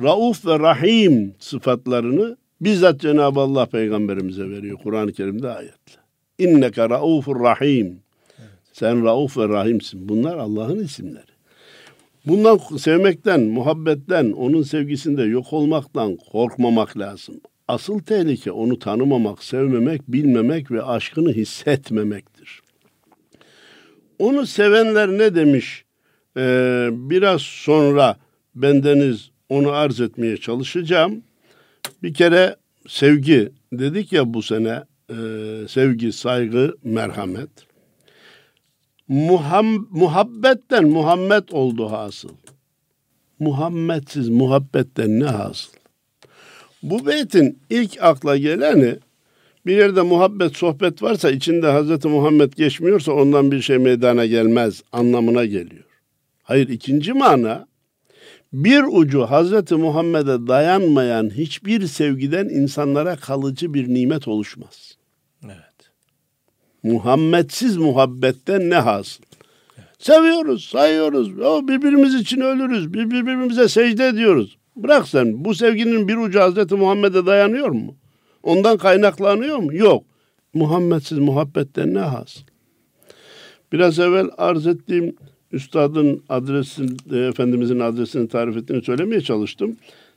[0.02, 5.94] Rauf ve Rahim sıfatlarını bizzat Cenab-ı Allah peygamberimize veriyor Kur'an-ı Kerim'de ayetle.
[6.38, 8.00] İnneke raufur rahim.
[8.72, 10.08] Sen rauf ve rahimsin.
[10.08, 11.34] Bunlar Allah'ın isimleri.
[12.26, 17.40] Bundan sevmekten, muhabbetten, onun sevgisinde yok olmaktan korkmamak lazım.
[17.68, 22.62] Asıl tehlike onu tanımamak, sevmemek, bilmemek ve aşkını hissetmemektir.
[24.18, 25.84] Onu sevenler ne demiş?
[26.36, 28.16] Ee, biraz sonra
[28.54, 31.22] bendeniz onu arz etmeye çalışacağım.
[32.02, 32.56] Bir kere
[32.88, 35.16] sevgi dedik ya bu sene e,
[35.68, 37.50] sevgi, saygı, merhamet.
[39.08, 42.28] Muham, muhabbetten Muhammed oldu hasıl.
[43.38, 45.83] Muhammedsiz muhabbetten ne hasıl?
[46.84, 48.96] Bu beytin ilk akla geleni
[49.66, 55.44] bir yerde muhabbet, sohbet varsa içinde Hazreti Muhammed geçmiyorsa ondan bir şey meydana gelmez anlamına
[55.44, 55.84] geliyor.
[56.42, 57.66] Hayır ikinci mana
[58.52, 64.96] bir ucu Hazreti Muhammed'e dayanmayan hiçbir sevgiden insanlara kalıcı bir nimet oluşmaz.
[65.44, 65.90] Evet.
[66.82, 69.24] Muhammedsiz muhabbetten ne hasıl?
[69.78, 69.88] Evet.
[69.98, 74.58] Seviyoruz, sayıyoruz, o birbirimiz için ölürüz, birbirimize secde ediyoruz.
[74.76, 77.94] Bırak sen bu sevginin bir ucu Hazreti Muhammed'e dayanıyor mu?
[78.42, 79.74] Ondan kaynaklanıyor mu?
[79.74, 80.04] Yok.
[80.54, 82.40] Muhammedsiz muhabbetten ne hasıl?
[83.72, 85.16] Biraz evvel arz ettiğim
[85.52, 89.76] üstadın adresin, e, Efendimizin adresini tarif ettiğini söylemeye çalıştım.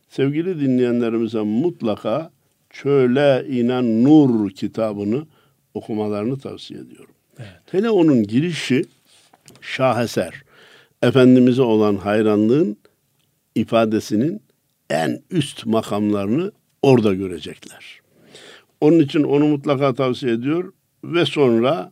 [0.10, 2.32] Sevgili dinleyenlerimize mutlaka
[2.70, 5.26] Çöle inen Nur kitabını
[5.74, 7.15] okumalarını tavsiye ediyorum.
[7.39, 7.62] Evet.
[7.72, 8.86] Hele onun girişi
[9.62, 10.34] şaheser.
[11.02, 12.78] Efendimiz'e olan hayranlığın
[13.56, 14.41] ifadesinin
[14.89, 18.02] en üst makamlarını orada görecekler.
[18.82, 20.73] Onun için onu mutlaka tavsiye ediyor
[21.04, 21.91] ve sonra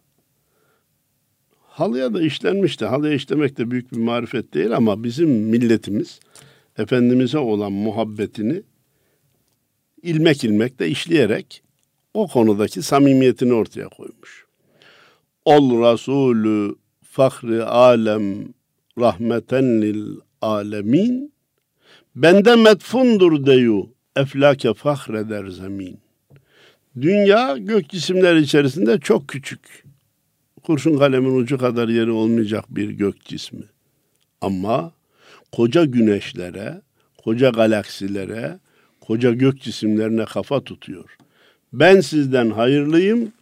[1.62, 2.86] halıya da işlenmişti.
[2.86, 6.20] Halıya işlemek de büyük bir marifet değil ama bizim milletimiz
[6.78, 8.64] Efendimiz'e olan muhabbetini
[10.02, 11.64] ilmek ilmek de işleyerek
[12.14, 14.46] o konudaki samimiyetini ortaya koymuş.
[15.46, 18.48] Ol Resulü fahri alem
[19.00, 21.35] rahmeten lil alemin
[22.16, 26.00] bende metfundur deyu eflake fahreder zemin.
[27.02, 29.84] Dünya gök cisimler içerisinde çok küçük
[30.64, 33.64] kurşun kalemin ucu kadar yeri olmayacak bir gök cismi.
[34.42, 34.92] Ama
[35.52, 36.82] koca güneşlere,
[37.24, 38.60] koca galaksilere,
[39.02, 41.18] koca gök cisimlerine kafa tutuyor.
[41.74, 43.34] Ben sizden hayırlıyım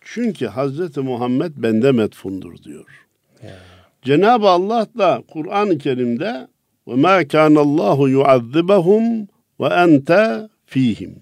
[0.00, 3.06] çünkü Hazreti Muhammed bende metfundur diyor.
[3.42, 3.54] Yeah.
[4.02, 6.48] Cenab-ı Allah da Kur'an-ı Kerim'de
[6.88, 9.28] ve ma kana Allahu yuazzibahum
[9.60, 11.14] ve ente fihim.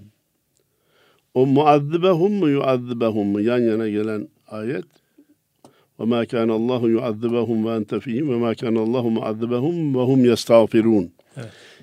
[1.34, 4.84] O muazzibahum mu yuazzibahum mu yan yana gelen ayet
[6.00, 10.24] ve ma kana Allahu yuazzibahum ve ente fihim ve ma kana Allahu muazzibahum ve hum
[10.24, 11.10] yestağfirun.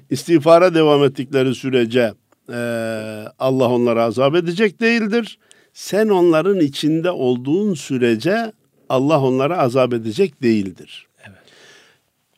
[0.09, 2.13] İstiğfara devam ettikleri sürece
[2.49, 2.55] e,
[3.39, 5.39] Allah onlara azap edecek değildir.
[5.73, 8.51] Sen onların içinde olduğun sürece
[8.89, 11.07] Allah onlara azap edecek değildir.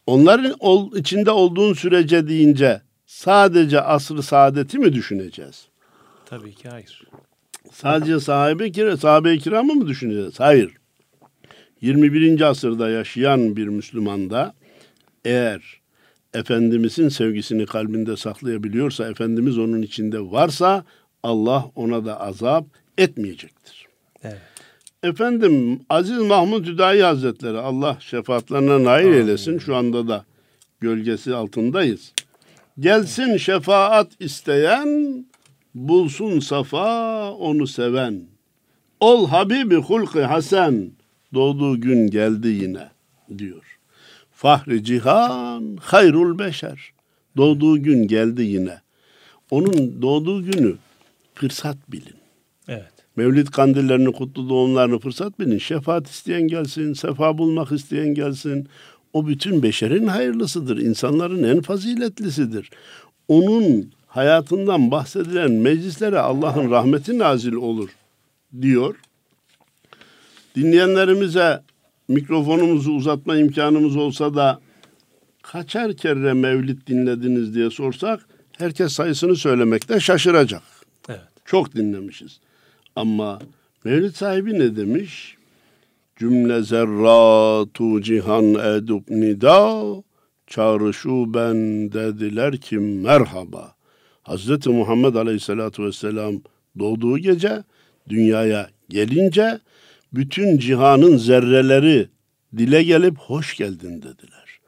[0.07, 5.67] Onların ol, içinde olduğun sürece deyince sadece asr-ı saadeti mi düşüneceğiz?
[6.25, 7.03] Tabii ki hayır.
[7.71, 10.39] Sadece sahabe kira, sahabe kiramı mı düşüneceğiz?
[10.39, 10.71] Hayır.
[11.81, 12.41] 21.
[12.41, 14.53] asırda yaşayan bir Müslümanda
[15.25, 15.81] eğer
[16.33, 20.85] Efendimizin sevgisini kalbinde saklayabiliyorsa, Efendimiz onun içinde varsa
[21.23, 22.65] Allah ona da azap
[22.97, 23.87] etmeyecektir.
[24.23, 24.41] Evet.
[25.03, 29.17] Efendim Aziz Mahmud Hüdayi Hazretleri Allah şefaatlerine nail Amin.
[29.17, 29.59] eylesin.
[29.59, 30.25] Şu anda da
[30.79, 32.13] gölgesi altındayız.
[32.79, 35.25] Gelsin şefaat isteyen,
[35.75, 38.21] bulsun safa onu seven.
[38.99, 40.91] Ol Habibi hulkı hasen,
[41.33, 42.89] doğduğu gün geldi yine
[43.37, 43.79] diyor.
[44.31, 46.93] Fahri cihan hayrul beşer.
[47.37, 48.81] Doğduğu gün geldi yine.
[49.51, 50.75] Onun doğduğu günü
[51.35, 52.15] fırsat bilin.
[52.67, 52.92] Evet.
[53.15, 55.57] Mevlid kandillerini, kutlu doğumlarını fırsat bilin.
[55.57, 58.67] Şefaat isteyen gelsin, sefa bulmak isteyen gelsin.
[59.13, 60.77] O bütün beşerin hayırlısıdır.
[60.77, 62.69] İnsanların en faziletlisidir.
[63.27, 67.89] Onun hayatından bahsedilen meclislere Allah'ın rahmeti nazil olur
[68.61, 68.95] diyor.
[70.55, 71.61] Dinleyenlerimize
[72.07, 74.59] mikrofonumuzu uzatma imkanımız olsa da
[75.41, 80.61] kaçar kere mevlid dinlediniz diye sorsak herkes sayısını söylemekte şaşıracak.
[81.09, 81.21] Evet.
[81.45, 82.39] Çok dinlemişiz.
[82.95, 83.39] Ama
[83.83, 85.37] mevlid sahibi ne demiş?
[86.15, 89.83] Cümle zerratu cihan edub nida
[90.47, 91.55] çağrışu ben
[91.91, 93.75] dediler ki merhaba.
[94.23, 96.35] Hazreti Muhammed Aleyhisselatü Vesselam
[96.79, 97.63] doğduğu gece
[98.09, 99.59] dünyaya gelince
[100.13, 102.09] bütün cihanın zerreleri
[102.57, 104.59] dile gelip hoş geldin dediler.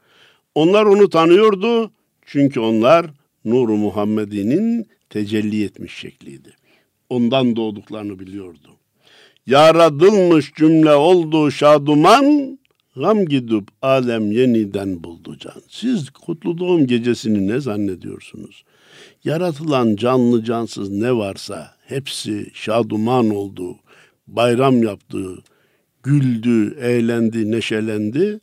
[0.54, 1.90] Onlar onu tanıyordu
[2.26, 3.06] çünkü onlar
[3.44, 6.56] nuru Muhammedi'nin tecelli etmiş şekliydi.
[7.08, 8.76] Ondan doğduklarını biliyordu.
[9.46, 12.58] Yaradılmış cümle oldu şaduman,
[12.96, 15.62] gam gidip alem yeniden buldu can.
[15.68, 18.64] Siz kutlu doğum gecesini ne zannediyorsunuz?
[19.24, 23.76] Yaratılan canlı cansız ne varsa hepsi şaduman oldu,
[24.26, 25.38] bayram yaptı,
[26.02, 28.40] güldü, eğlendi, neşelendi.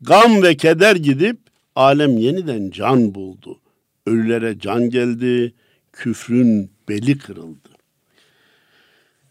[0.00, 1.36] Gam ve keder gidip
[1.76, 3.60] alem yeniden can buldu.
[4.06, 5.54] Ölülere can geldi,
[5.92, 7.73] küfrün beli kırıldı.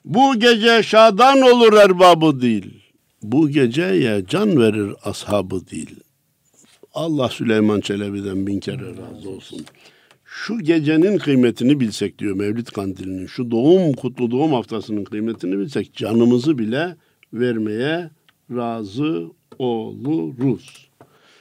[0.06, 2.84] Bu gece şadan olur erbabı değil.
[3.22, 5.96] Bu geceye can verir ashabı değil.
[6.94, 9.66] Allah Süleyman Çelebi'den bin kere razı olsun.
[10.26, 13.28] Şu gecenin kıymetini bilsek diyor Mevlid Kandili'nin.
[13.28, 16.96] Şu doğum, kutlu doğum haftasının kıymetini bilsek canımızı bile
[17.34, 18.10] vermeye
[18.52, 19.28] razı
[19.60, 20.90] oluruz.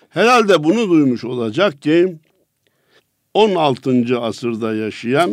[0.09, 2.17] Herhalde bunu duymuş olacak ki
[3.35, 4.21] 16.
[4.21, 5.33] asırda yaşayan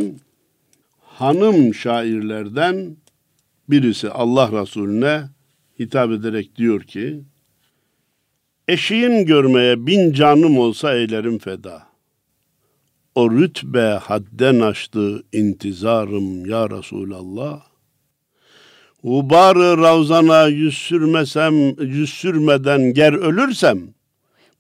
[1.00, 2.96] hanım şairlerden
[3.70, 5.24] birisi Allah Resulüne
[5.80, 7.24] hitap ederek diyor ki
[8.68, 11.88] Eşiğin görmeye bin canım olsa eylerim feda.
[13.16, 17.62] O rütbe hadden aştı intizarım ya Resulallah.
[19.04, 23.80] Ubarı ravzana yüz sürmesem, yüz sürmeden ger ölürsem,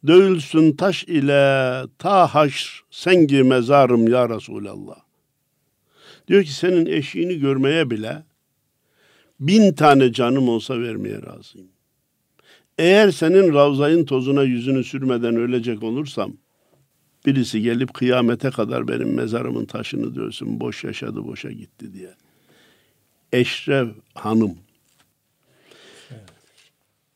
[0.07, 4.99] dövülsün taş ile ta haşr sengi mezarım ya Resulallah.
[6.27, 8.23] Diyor ki senin eşiğini görmeye bile
[9.39, 11.67] bin tane canım olsa vermeye razıyım.
[12.77, 16.33] Eğer senin ravzayın tozuna yüzünü sürmeden ölecek olursam,
[17.25, 22.13] birisi gelip kıyamete kadar benim mezarımın taşını dövsün, boş yaşadı, boşa gitti diye.
[23.33, 24.57] Eşref Hanım.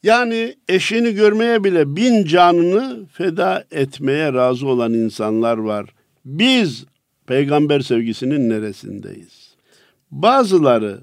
[0.03, 5.89] Yani eşini görmeye bile bin canını feda etmeye razı olan insanlar var.
[6.25, 6.85] Biz
[7.27, 9.55] peygamber sevgisinin neresindeyiz?
[10.11, 11.01] Bazıları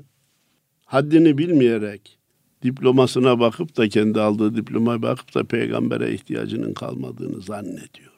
[0.90, 2.18] haddini bilmeyerek
[2.62, 8.10] diplomasına bakıp da kendi aldığı diplomaya bakıp da peygambere ihtiyacının kalmadığını zannediyor.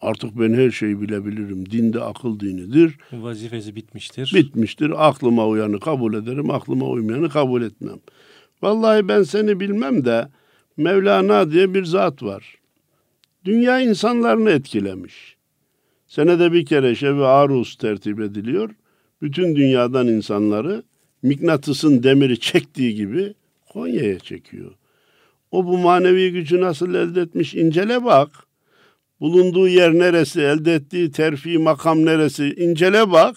[0.00, 1.70] Artık ben her şeyi bilebilirim.
[1.70, 2.98] Dinde akıl dinidir.
[3.12, 4.32] Vazifesi bitmiştir.
[4.34, 5.08] Bitmiştir.
[5.08, 7.98] Aklıma uyanı kabul ederim, aklıma uymayanı kabul etmem.
[8.62, 10.28] Vallahi ben seni bilmem de
[10.76, 12.54] Mevlana diye bir zat var.
[13.44, 15.36] Dünya insanlarını etkilemiş.
[16.06, 18.70] Senede bir kere Şebi Arus tertip ediliyor.
[19.22, 20.82] Bütün dünyadan insanları
[21.22, 23.34] mıknatısın demiri çektiği gibi
[23.72, 24.72] Konya'ya çekiyor.
[25.50, 28.28] O bu manevi gücü nasıl elde etmiş incele bak.
[29.20, 33.36] Bulunduğu yer neresi, elde ettiği terfi makam neresi incele bak.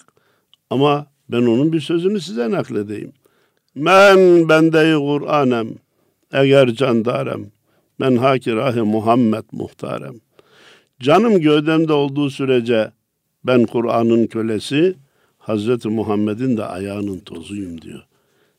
[0.70, 3.12] Ama ben onun bir sözünü size nakledeyim.
[3.74, 5.68] Men bendeyi Kur'anem,
[6.32, 7.46] eğer candarem,
[7.98, 10.14] men hakirahi Muhammed muhtarem.
[11.00, 12.90] Canım gövdemde olduğu sürece
[13.44, 14.94] ben Kur'an'ın kölesi,
[15.44, 18.02] Hazreti Muhammed'in de ayağının tozuyum diyor.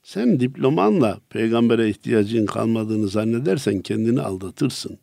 [0.03, 4.97] Sen diplomanla peygambere ihtiyacın kalmadığını zannedersen kendini aldatırsın.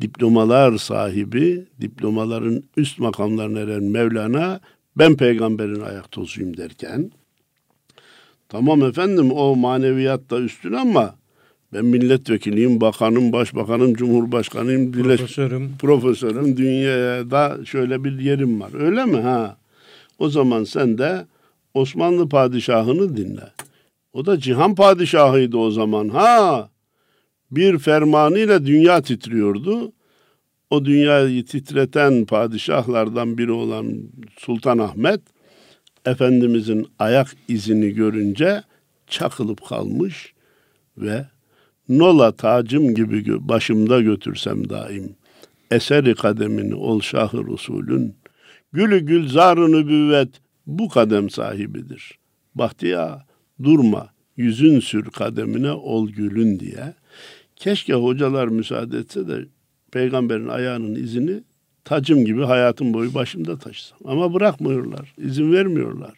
[0.00, 4.60] Diplomalar sahibi, diplomaların üst makamlarına eren Mevlana
[4.98, 7.10] ben peygamberin ayak tozuyum derken
[8.48, 11.14] tamam efendim o maneviyatta üstün ama
[11.72, 15.72] ben milletvekiliyim, bakanım, başbakanım, cumhurbaşkanıyım, profesörüm.
[15.78, 18.70] profesörüm, dünyada şöyle bir yerim var.
[18.74, 19.63] Öyle mi ha?
[20.18, 21.26] O zaman sen de
[21.74, 23.52] Osmanlı padişahını dinle.
[24.12, 26.08] O da cihan padişahıydı o zaman.
[26.08, 26.70] Ha!
[27.50, 29.92] Bir fermanıyla dünya titriyordu.
[30.70, 33.94] O dünyayı titreten padişahlardan biri olan
[34.38, 35.20] Sultan Ahmet
[36.06, 38.62] Efendimizin ayak izini görünce
[39.06, 40.34] çakılıp kalmış
[40.96, 41.26] ve
[41.88, 45.16] nola tacım gibi başımda götürsem daim
[45.70, 48.14] eseri kademini ol şahı usulün
[48.74, 50.28] gülü gülzar-ı nübüvvet
[50.66, 52.18] bu kadem sahibidir.
[52.54, 53.26] Bahtiya
[53.62, 56.94] durma, yüzün sür kademine ol gülün diye.
[57.56, 59.44] Keşke hocalar müsaade etse de
[59.92, 61.40] peygamberin ayağının izini
[61.84, 63.98] tacım gibi hayatım boyu başımda taşısam.
[64.04, 66.14] Ama bırakmıyorlar, izin vermiyorlar.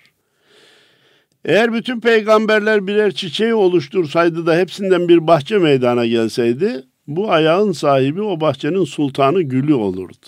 [1.45, 8.23] Eğer bütün peygamberler birer çiçeği oluştursaydı da hepsinden bir bahçe meydana gelseydi, bu ayağın sahibi
[8.23, 10.27] o bahçenin sultanı gülü olurdu.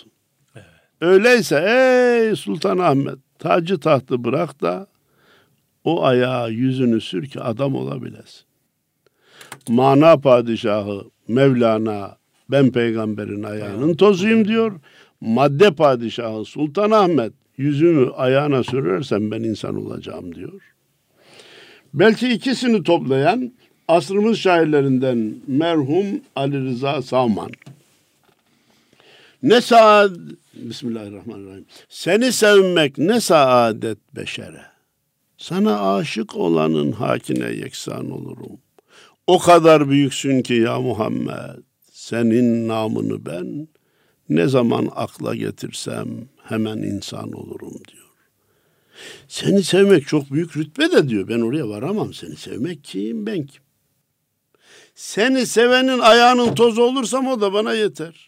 [1.00, 4.86] Öyleyse ey Sultan Ahmet tacı tahtı bırak da
[5.84, 8.42] o ayağa yüzünü sür ki adam olabilesin.
[9.68, 12.16] Mana padişahı Mevlana
[12.50, 14.80] ben peygamberin ayağının tozuyum diyor.
[15.20, 20.60] Madde padişahı Sultan Ahmet yüzümü ayağına sürersem ben insan olacağım diyor.
[21.94, 23.52] Belki ikisini toplayan
[23.88, 27.50] asrımız şairlerinden merhum Ali Rıza Savman.
[29.42, 30.10] Ne saat
[30.58, 31.66] Bismillahirrahmanirrahim.
[31.88, 34.62] Seni sevmek ne saadet beşere.
[35.36, 38.60] Sana aşık olanın hakine yeksan olurum.
[39.26, 41.62] O kadar büyüksün ki ya Muhammed.
[41.92, 43.68] Senin namını ben
[44.28, 46.08] ne zaman akla getirsem
[46.44, 48.08] hemen insan olurum diyor.
[49.28, 51.28] Seni sevmek çok büyük rütbe de diyor.
[51.28, 52.14] Ben oraya varamam.
[52.14, 53.62] Seni sevmek kim ben kim?
[54.94, 58.27] Seni sevenin ayağının tozu olursam o da bana yeter.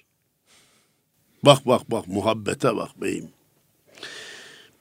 [1.45, 3.29] Bak bak bak muhabbete bak beyim.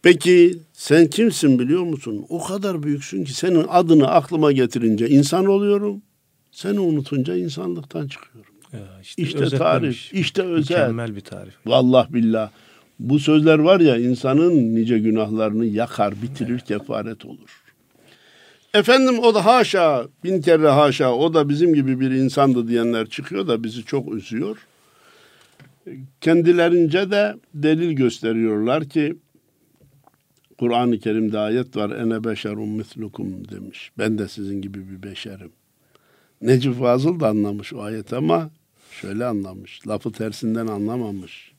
[0.02, 2.26] Peki sen kimsin biliyor musun?
[2.30, 6.02] O kadar büyüksün ki senin adını aklıma getirince insan oluyorum.
[6.52, 8.54] Seni unutunca insanlıktan çıkıyorum.
[8.74, 10.80] Ya işte işte tarif, işte özel.
[10.80, 11.54] Mükemmel bir tarif.
[11.66, 12.50] Vallahi billah.
[13.00, 16.64] Bu sözler var ya insanın nice günahlarını yakar, bitirir, evet.
[16.64, 17.64] kefaret olur.
[18.74, 23.48] Efendim o da haşa, bin kere haşa, o da bizim gibi bir insandı diyenler çıkıyor
[23.48, 24.58] da bizi çok üzüyor.
[26.22, 29.16] Kendilerince de delil gösteriyorlar ki
[30.60, 31.90] Kur'an-ı Kerim'de ayet var.
[31.90, 33.92] Ene beşerun mislukum demiş.
[33.98, 35.52] Ben de sizin gibi bir beşerim.
[36.42, 38.50] Necip Fazıl da anlamış o ayet ama
[38.92, 39.88] şöyle anlamış.
[39.88, 41.52] Lafı tersinden anlamamış.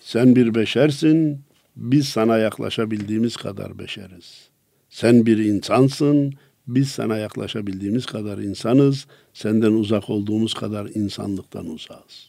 [0.00, 1.40] Sen bir beşersin,
[1.76, 4.48] biz sana yaklaşabildiğimiz kadar beşeriz.
[4.90, 6.34] Sen bir insansın,
[6.66, 9.06] biz sana yaklaşabildiğimiz kadar insanız.
[9.32, 12.27] Senden uzak olduğumuz kadar insanlıktan uzağız.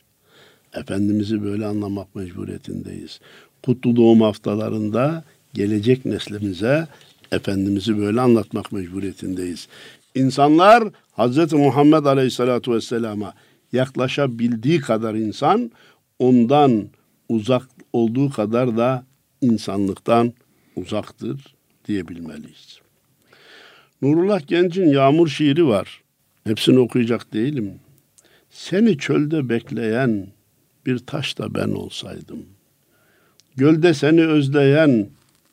[0.73, 3.19] Efendimiz'i böyle anlamak mecburiyetindeyiz.
[3.63, 6.87] Kutlu doğum haftalarında gelecek neslimize
[7.31, 9.67] Efendimiz'i böyle anlatmak mecburiyetindeyiz.
[10.15, 10.83] İnsanlar
[11.17, 11.53] Hz.
[11.53, 13.33] Muhammed Aleyhisselatü Vesselam'a
[13.73, 15.71] yaklaşabildiği kadar insan
[16.19, 16.89] ondan
[17.29, 17.63] uzak
[17.93, 19.05] olduğu kadar da
[19.41, 20.33] insanlıktan
[20.75, 21.55] uzaktır
[21.87, 22.79] diyebilmeliyiz.
[24.01, 26.01] Nurullah Genç'in Yağmur şiiri var.
[26.43, 27.73] Hepsini okuyacak değilim.
[28.49, 30.27] Seni çölde bekleyen
[30.89, 32.45] bir taş da ben olsaydım.
[33.55, 35.07] Gölde seni özleyen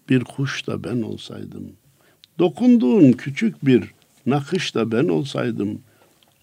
[0.09, 1.73] bir kuş da ben olsaydım.
[2.39, 3.85] Dokunduğun küçük bir
[4.27, 5.81] nakış da ben olsaydım.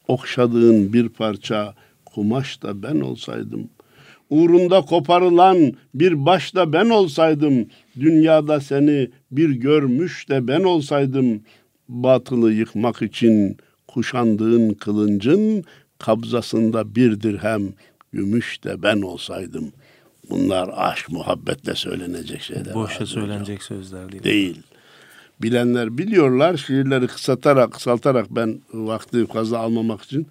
[0.07, 1.75] Okşadığın bir parça
[2.05, 3.69] kumaş da ben olsaydım.
[4.29, 7.67] Uğrunda koparılan bir baş da ben olsaydım.
[7.99, 11.41] Dünyada seni bir görmüş de ben olsaydım.
[11.89, 15.63] Batılı yıkmak için kuşandığın kılıncın
[15.99, 17.73] kabzasında bir dirhem
[18.13, 19.73] gümüş de ben olsaydım.
[20.29, 22.73] Bunlar aşk muhabbetle söylenecek şeyler.
[22.73, 23.83] Boşa söylenecek hocam.
[23.83, 24.23] sözler değil.
[24.23, 24.63] Değil.
[25.41, 26.57] Bilenler biliyorlar.
[26.57, 30.27] Şiirleri kısaltarak, kısaltarak ben vakti fazla almamak için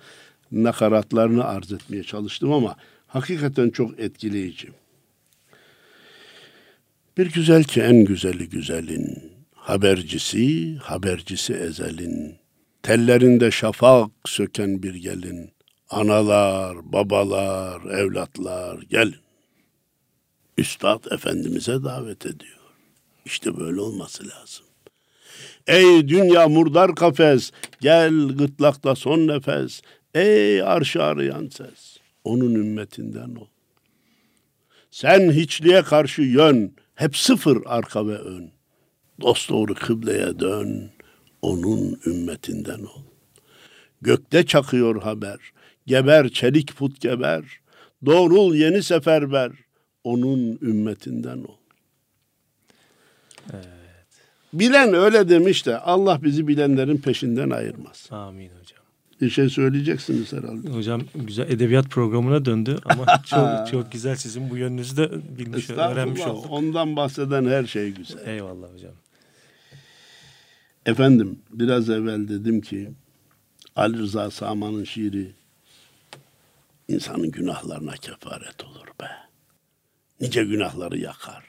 [0.53, 2.77] nakaratlarını arz etmeye çalıştım ama
[3.07, 4.69] hakikaten çok etkileyici.
[7.19, 12.35] Bir güzel ki en güzeli güzelin, habercisi, habercisi ezelin,
[12.83, 15.52] tellerinde şafak söken bir gelin,
[15.93, 19.17] analar, babalar, evlatlar gelin.
[20.59, 22.59] Üstad Efendimiz'e davet ediyor.
[23.25, 24.65] İşte böyle olması lazım.
[25.67, 29.83] Ey dünya murdar kafes, gel gırtlakta son nefes.
[30.15, 33.47] Ey arşı arayan ses, onun ümmetinden ol.
[34.91, 38.51] Sen hiçliğe karşı yön, hep sıfır arka ve ön.
[39.21, 40.91] Dost doğru kıbleye dön,
[41.43, 43.03] onun ümmetinden ol.
[44.03, 45.39] Gökte çakıyor haber,
[45.87, 47.45] geber çelik put geber.
[48.07, 49.53] Doğrul yeni seferber,
[50.05, 51.57] onun ümmetinden ol.
[53.53, 53.67] Evet.
[54.53, 58.09] Bilen öyle demiş de Allah bizi bilenlerin peşinden ayırmaz.
[58.11, 58.83] Amin hocam.
[59.21, 60.71] Bir şey söyleyeceksiniz herhalde.
[60.71, 66.21] Hocam güzel edebiyat programına döndü ama çok çok güzel sizin bu yönünüzü de bilmiş öğrenmiş
[66.21, 66.51] olduk.
[66.51, 68.27] Ondan bahseden her şey güzel.
[68.27, 68.93] Eyvallah hocam.
[70.87, 72.91] Efendim biraz evvel dedim ki
[73.77, 75.33] Ali Rıza Saman'ın şiiri
[76.93, 79.09] insanın günahlarına kefaret olur be.
[80.21, 81.45] Nice günahları yakar.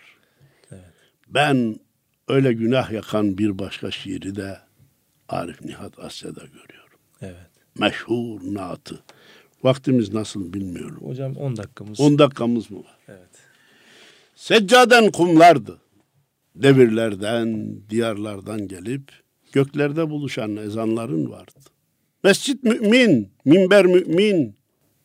[0.71, 0.93] Evet.
[1.27, 1.79] Ben
[2.27, 4.57] öyle günah yakan bir başka şiiri de
[5.29, 6.99] Arif Nihat Asya'da görüyorum.
[7.21, 7.49] Evet.
[7.79, 9.03] Meşhur naatı.
[9.63, 11.01] Vaktimiz nasıl bilmiyorum.
[11.01, 11.99] Hocam 10 dakikamız.
[11.99, 12.97] 10 dakikamız mı var?
[13.07, 13.29] Evet.
[14.35, 15.79] Seccaden kumlardı.
[16.55, 19.11] Devirlerden, diyarlardan gelip
[19.51, 21.59] göklerde buluşan ezanların vardı.
[22.23, 24.55] Mescit mümin, minber mümin.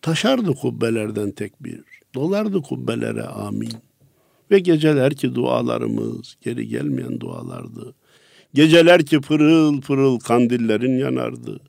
[0.02, 1.80] Taşardı kubbelerden tekbir.
[2.14, 3.72] Dolardı kubbelere amin.
[4.50, 7.94] Ve geceler ki dualarımız geri gelmeyen dualardı.
[8.54, 11.60] Geceler ki pırıl pırıl kandillerin yanardı.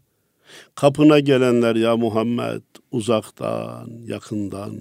[0.76, 2.62] Kapına gelenler ya Muhammed
[2.92, 4.76] uzaktan, yakından,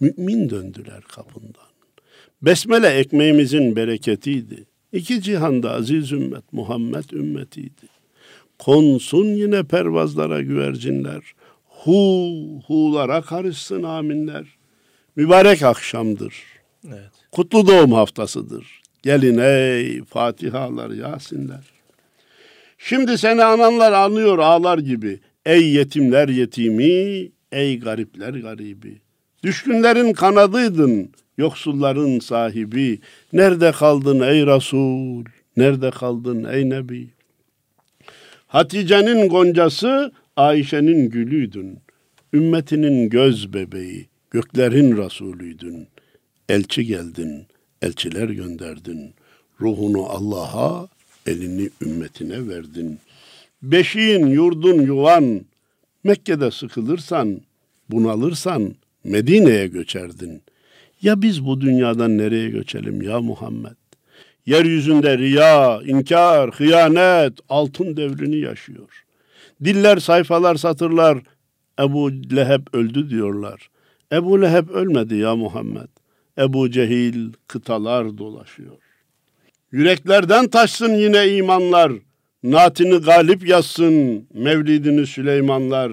[0.00, 1.72] mümin döndüler kapından.
[2.42, 4.66] Besmele ekmeğimizin bereketiydi.
[4.92, 7.88] İki cihanda aziz ümmet Muhammed ümmetiydi.
[8.58, 11.22] Konsun yine pervazlara güvercinler.
[11.84, 14.46] Hu hulara karışsın aminler.
[15.16, 16.34] mübarek akşamdır.
[16.88, 17.10] Evet.
[17.32, 18.82] Kutlu doğum haftasıdır.
[19.02, 21.64] Gelin ey Fatihalar, Yasinler.
[22.78, 25.20] Şimdi seni ananlar anıyor ağlar gibi.
[25.46, 29.00] Ey yetimler yetimi, ey garipler garibi.
[29.44, 33.00] Düşkünlerin kanadıydın, yoksulların sahibi.
[33.32, 35.24] Nerede kaldın ey Resul?
[35.56, 37.08] Nerede kaldın ey Nebi?
[38.46, 41.78] Hatice'nin goncası, Ayşe'nin gülüydün.
[42.32, 45.88] Ümmetinin göz bebeği, göklerin Resulüydün.
[46.48, 47.46] Elçi geldin,
[47.82, 49.14] elçiler gönderdin.
[49.60, 50.88] Ruhunu Allah'a,
[51.26, 52.98] elini ümmetine verdin.
[53.62, 55.40] Beşiğin, yurdun, yuvan,
[56.04, 57.40] Mekke'de sıkılırsan,
[57.90, 58.74] bunalırsan
[59.04, 60.42] Medine'ye göçerdin.
[61.02, 63.76] Ya biz bu dünyadan nereye göçelim ya Muhammed?
[64.46, 69.01] Yeryüzünde riya, inkar, hıyanet, altın devrini yaşıyor.
[69.64, 71.18] Diller, sayfalar, satırlar
[71.80, 73.70] Ebu Leheb öldü diyorlar.
[74.12, 75.88] Ebu Leheb ölmedi ya Muhammed.
[76.38, 78.76] Ebu Cehil kıtalar dolaşıyor.
[79.72, 81.92] Yüreklerden taşsın yine imanlar.
[82.42, 85.92] Natini galip yazsın mevlidini Süleymanlar.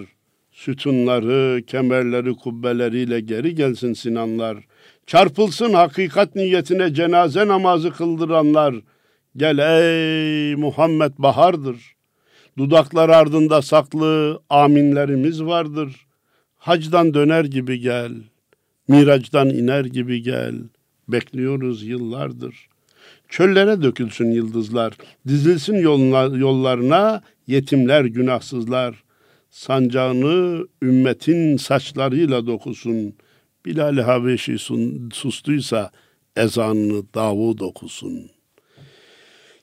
[0.51, 4.57] Sütunları, kemerleri, kubbeleriyle geri gelsin Sinanlar.
[5.07, 8.75] Çarpılsın hakikat niyetine cenaze namazı kıldıranlar.
[9.37, 11.98] Gel ey Muhammed bahardır.
[12.59, 16.07] Dudaklar ardında saklı aminlerimiz vardır.
[16.57, 18.11] Hacdan döner gibi gel.
[18.87, 20.55] Miracdan iner gibi gel.
[21.07, 22.69] Bekliyoruz yıllardır.
[23.29, 24.93] Çöllere dökülsün yıldızlar.
[25.27, 25.75] Dizilsin
[26.37, 29.03] yollarına yetimler günahsızlar.
[29.49, 33.13] Sancağını ümmetin saçlarıyla dokusun.''
[33.65, 34.57] Bilal-i Habeşi
[35.13, 35.91] sustuysa
[36.35, 38.31] ezanını Davud okusun.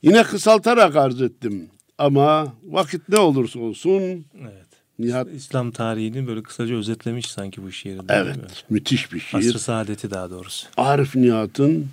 [0.03, 1.71] Yine kısaltarak arz ettim.
[1.99, 4.67] Ama vakit ne olursa olsun evet.
[4.99, 8.03] Nihat İslam tarihini böyle kısaca özetlemiş sanki bu şiirde.
[8.09, 9.39] Evet, müthiş bir şiir.
[9.39, 10.67] Asr-ı saadeti daha doğrusu.
[10.77, 11.87] Arif Nihat'ın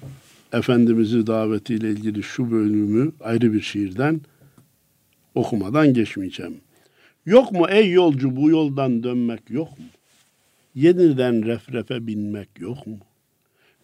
[0.53, 4.21] Efendimiz'i davetiyle ilgili şu bölümü ayrı bir şiirden
[5.35, 6.57] okumadan geçmeyeceğim.
[7.25, 9.85] Yok mu ey yolcu bu yoldan dönmek yok mu?
[10.75, 12.97] yeniden refrefe binmek yok mu?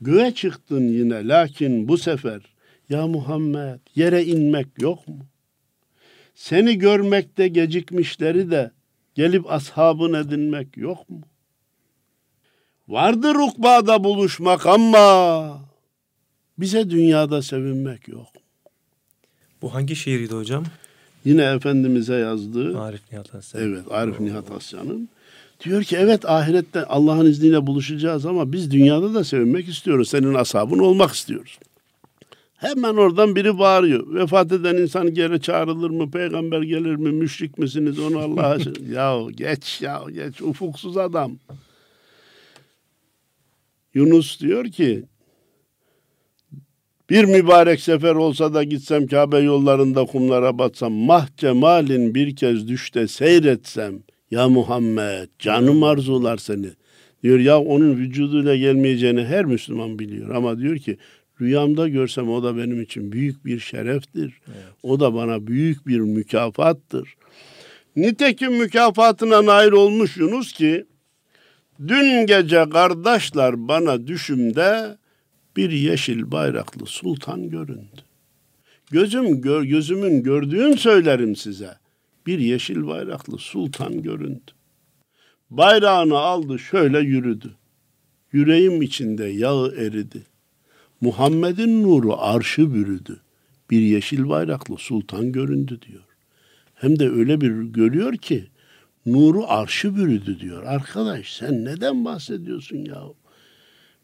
[0.01, 2.41] Göğe çıktın yine lakin bu sefer
[2.89, 5.19] ya Muhammed yere inmek yok mu?
[6.39, 8.71] Seni görmekte gecikmişleri de
[9.15, 11.21] gelip ashabın edinmek yok mu?
[12.87, 15.59] Vardır ukbada buluşmak ama
[16.57, 18.27] bize dünyada sevinmek yok?
[19.61, 20.63] Bu hangi şiiriydi hocam?
[21.25, 22.79] Yine Efendimiz'e yazdığı.
[22.81, 23.61] Arif Nihat Aslan.
[23.61, 25.09] Evet Arif Nihat Aslan'ın.
[25.63, 30.09] Diyor ki evet ahirette Allah'ın izniyle buluşacağız ama biz dünyada da sevinmek istiyoruz.
[30.09, 31.59] Senin asabın olmak istiyoruz.
[32.59, 34.15] Hemen oradan biri bağırıyor.
[34.15, 36.11] Vefat eden insan geri çağrılır mı?
[36.11, 37.11] Peygamber gelir mi?
[37.11, 37.99] Müşrik misiniz?
[37.99, 38.57] Onu Allah'a...
[38.91, 40.41] ya geç ya geç.
[40.41, 41.31] Ufuksuz adam.
[43.93, 45.03] Yunus diyor ki
[47.09, 53.07] bir mübarek sefer olsa da gitsem Kabe yollarında kumlara batsam mah cemalin bir kez düşte
[53.07, 56.69] seyretsem ya Muhammed canım arzular seni.
[57.23, 60.35] Diyor ya onun vücuduyla gelmeyeceğini her Müslüman biliyor.
[60.35, 60.97] Ama diyor ki
[61.41, 64.41] rüyamda görsem o da benim için büyük bir şereftir.
[64.47, 64.73] Evet.
[64.83, 67.15] O da bana büyük bir mükafattır.
[67.95, 70.85] Nitekim mükafatına nail olmuş Yunus ki
[71.87, 74.97] dün gece kardeşler bana düşümde
[75.57, 78.01] bir yeşil bayraklı sultan göründü.
[78.91, 81.77] Gözüm gör, gözümün gördüğün söylerim size
[82.27, 84.51] bir yeşil bayraklı sultan göründü.
[85.49, 87.55] Bayrağını aldı şöyle yürüdü.
[88.31, 90.23] Yüreğim içinde yağı eridi.
[91.01, 93.19] Muhammed'in nuru arşı bürüdü.
[93.69, 96.03] Bir yeşil bayraklı sultan göründü diyor.
[96.75, 98.47] Hem de öyle bir görüyor ki
[99.05, 100.63] nuru arşı bürüdü diyor.
[100.63, 103.15] Arkadaş sen neden bahsediyorsun yahu?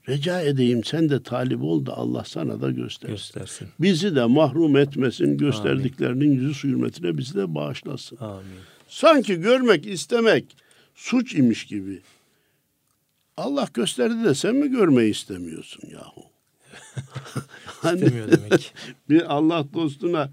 [0.09, 3.15] Rica edeyim sen de talip ol da Allah sana da göstersin.
[3.15, 3.67] göstersin.
[3.79, 6.41] Bizi de mahrum etmesin, gösterdiklerinin Amin.
[6.41, 8.17] yüzü hürmetine bizi de bağışlasın.
[8.17, 8.45] Amin.
[8.87, 10.45] Sanki görmek istemek
[10.95, 12.01] suç imiş gibi.
[13.37, 16.34] Allah gösterdi de sen mi görmeyi istemiyorsun yahu?
[17.81, 18.73] Hani, İstemiyor demek.
[19.09, 20.29] bir Allah dostuna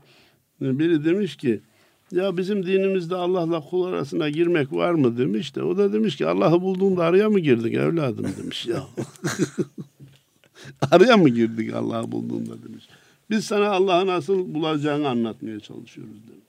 [0.61, 1.61] biri demiş ki
[2.13, 6.27] ya bizim dinimizde Allah'la kul arasına girmek var mı demiş de o da demiş ki
[6.27, 8.87] Allah'ı bulduğunda araya mı girdik evladım demiş ya.
[10.91, 12.85] araya mı girdik Allah'ı bulduğunda demiş.
[13.31, 16.43] Biz sana Allah'ı nasıl bulacağını anlatmaya çalışıyoruz demiş.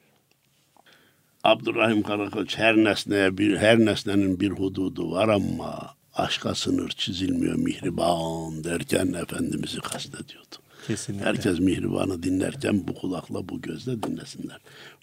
[1.43, 8.63] Abdurrahim Karakoç her nesneye bir her nesnenin bir hududu var ama aşka sınır çizilmiyor mihriban
[8.63, 10.55] derken Efendimiz'i kastediyordu.
[10.87, 11.25] Kesinlikle.
[11.25, 14.57] Herkes mihribanı dinlerken bu kulakla bu gözle dinlesinler.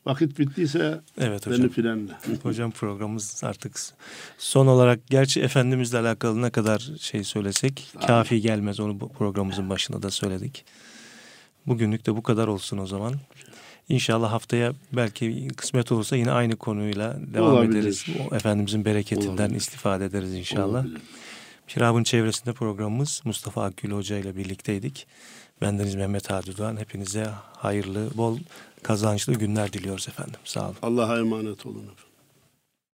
[0.07, 1.69] Vakit bittiyse Evet beni hocam.
[1.69, 2.13] frenle.
[2.43, 3.81] Hocam programımız artık
[4.39, 8.81] son olarak gerçi Efendimizle alakalı ne kadar şey söylesek kafi gelmez.
[8.81, 10.65] Onu programımızın başında da söyledik.
[11.67, 13.15] Bugünlük de bu kadar olsun o zaman.
[13.91, 17.81] İnşallah haftaya belki kısmet olursa yine aynı konuyla devam Olabilir.
[17.81, 18.07] ederiz.
[18.33, 19.57] Efendimizin bereketinden Olabilir.
[19.57, 20.81] istifade ederiz inşallah.
[20.81, 21.01] Olabilir.
[21.67, 25.07] Pirab'ın çevresinde programımız Mustafa Akgül Hoca ile birlikteydik.
[25.63, 26.77] Bendeniz Mehmet Hadi Doğan.
[26.77, 27.27] Hepinize
[27.57, 28.39] hayırlı, bol
[28.83, 30.41] kazançlı günler diliyoruz efendim.
[30.45, 30.77] Sağ olun.
[30.83, 32.05] Allah'a emanet olun efendim.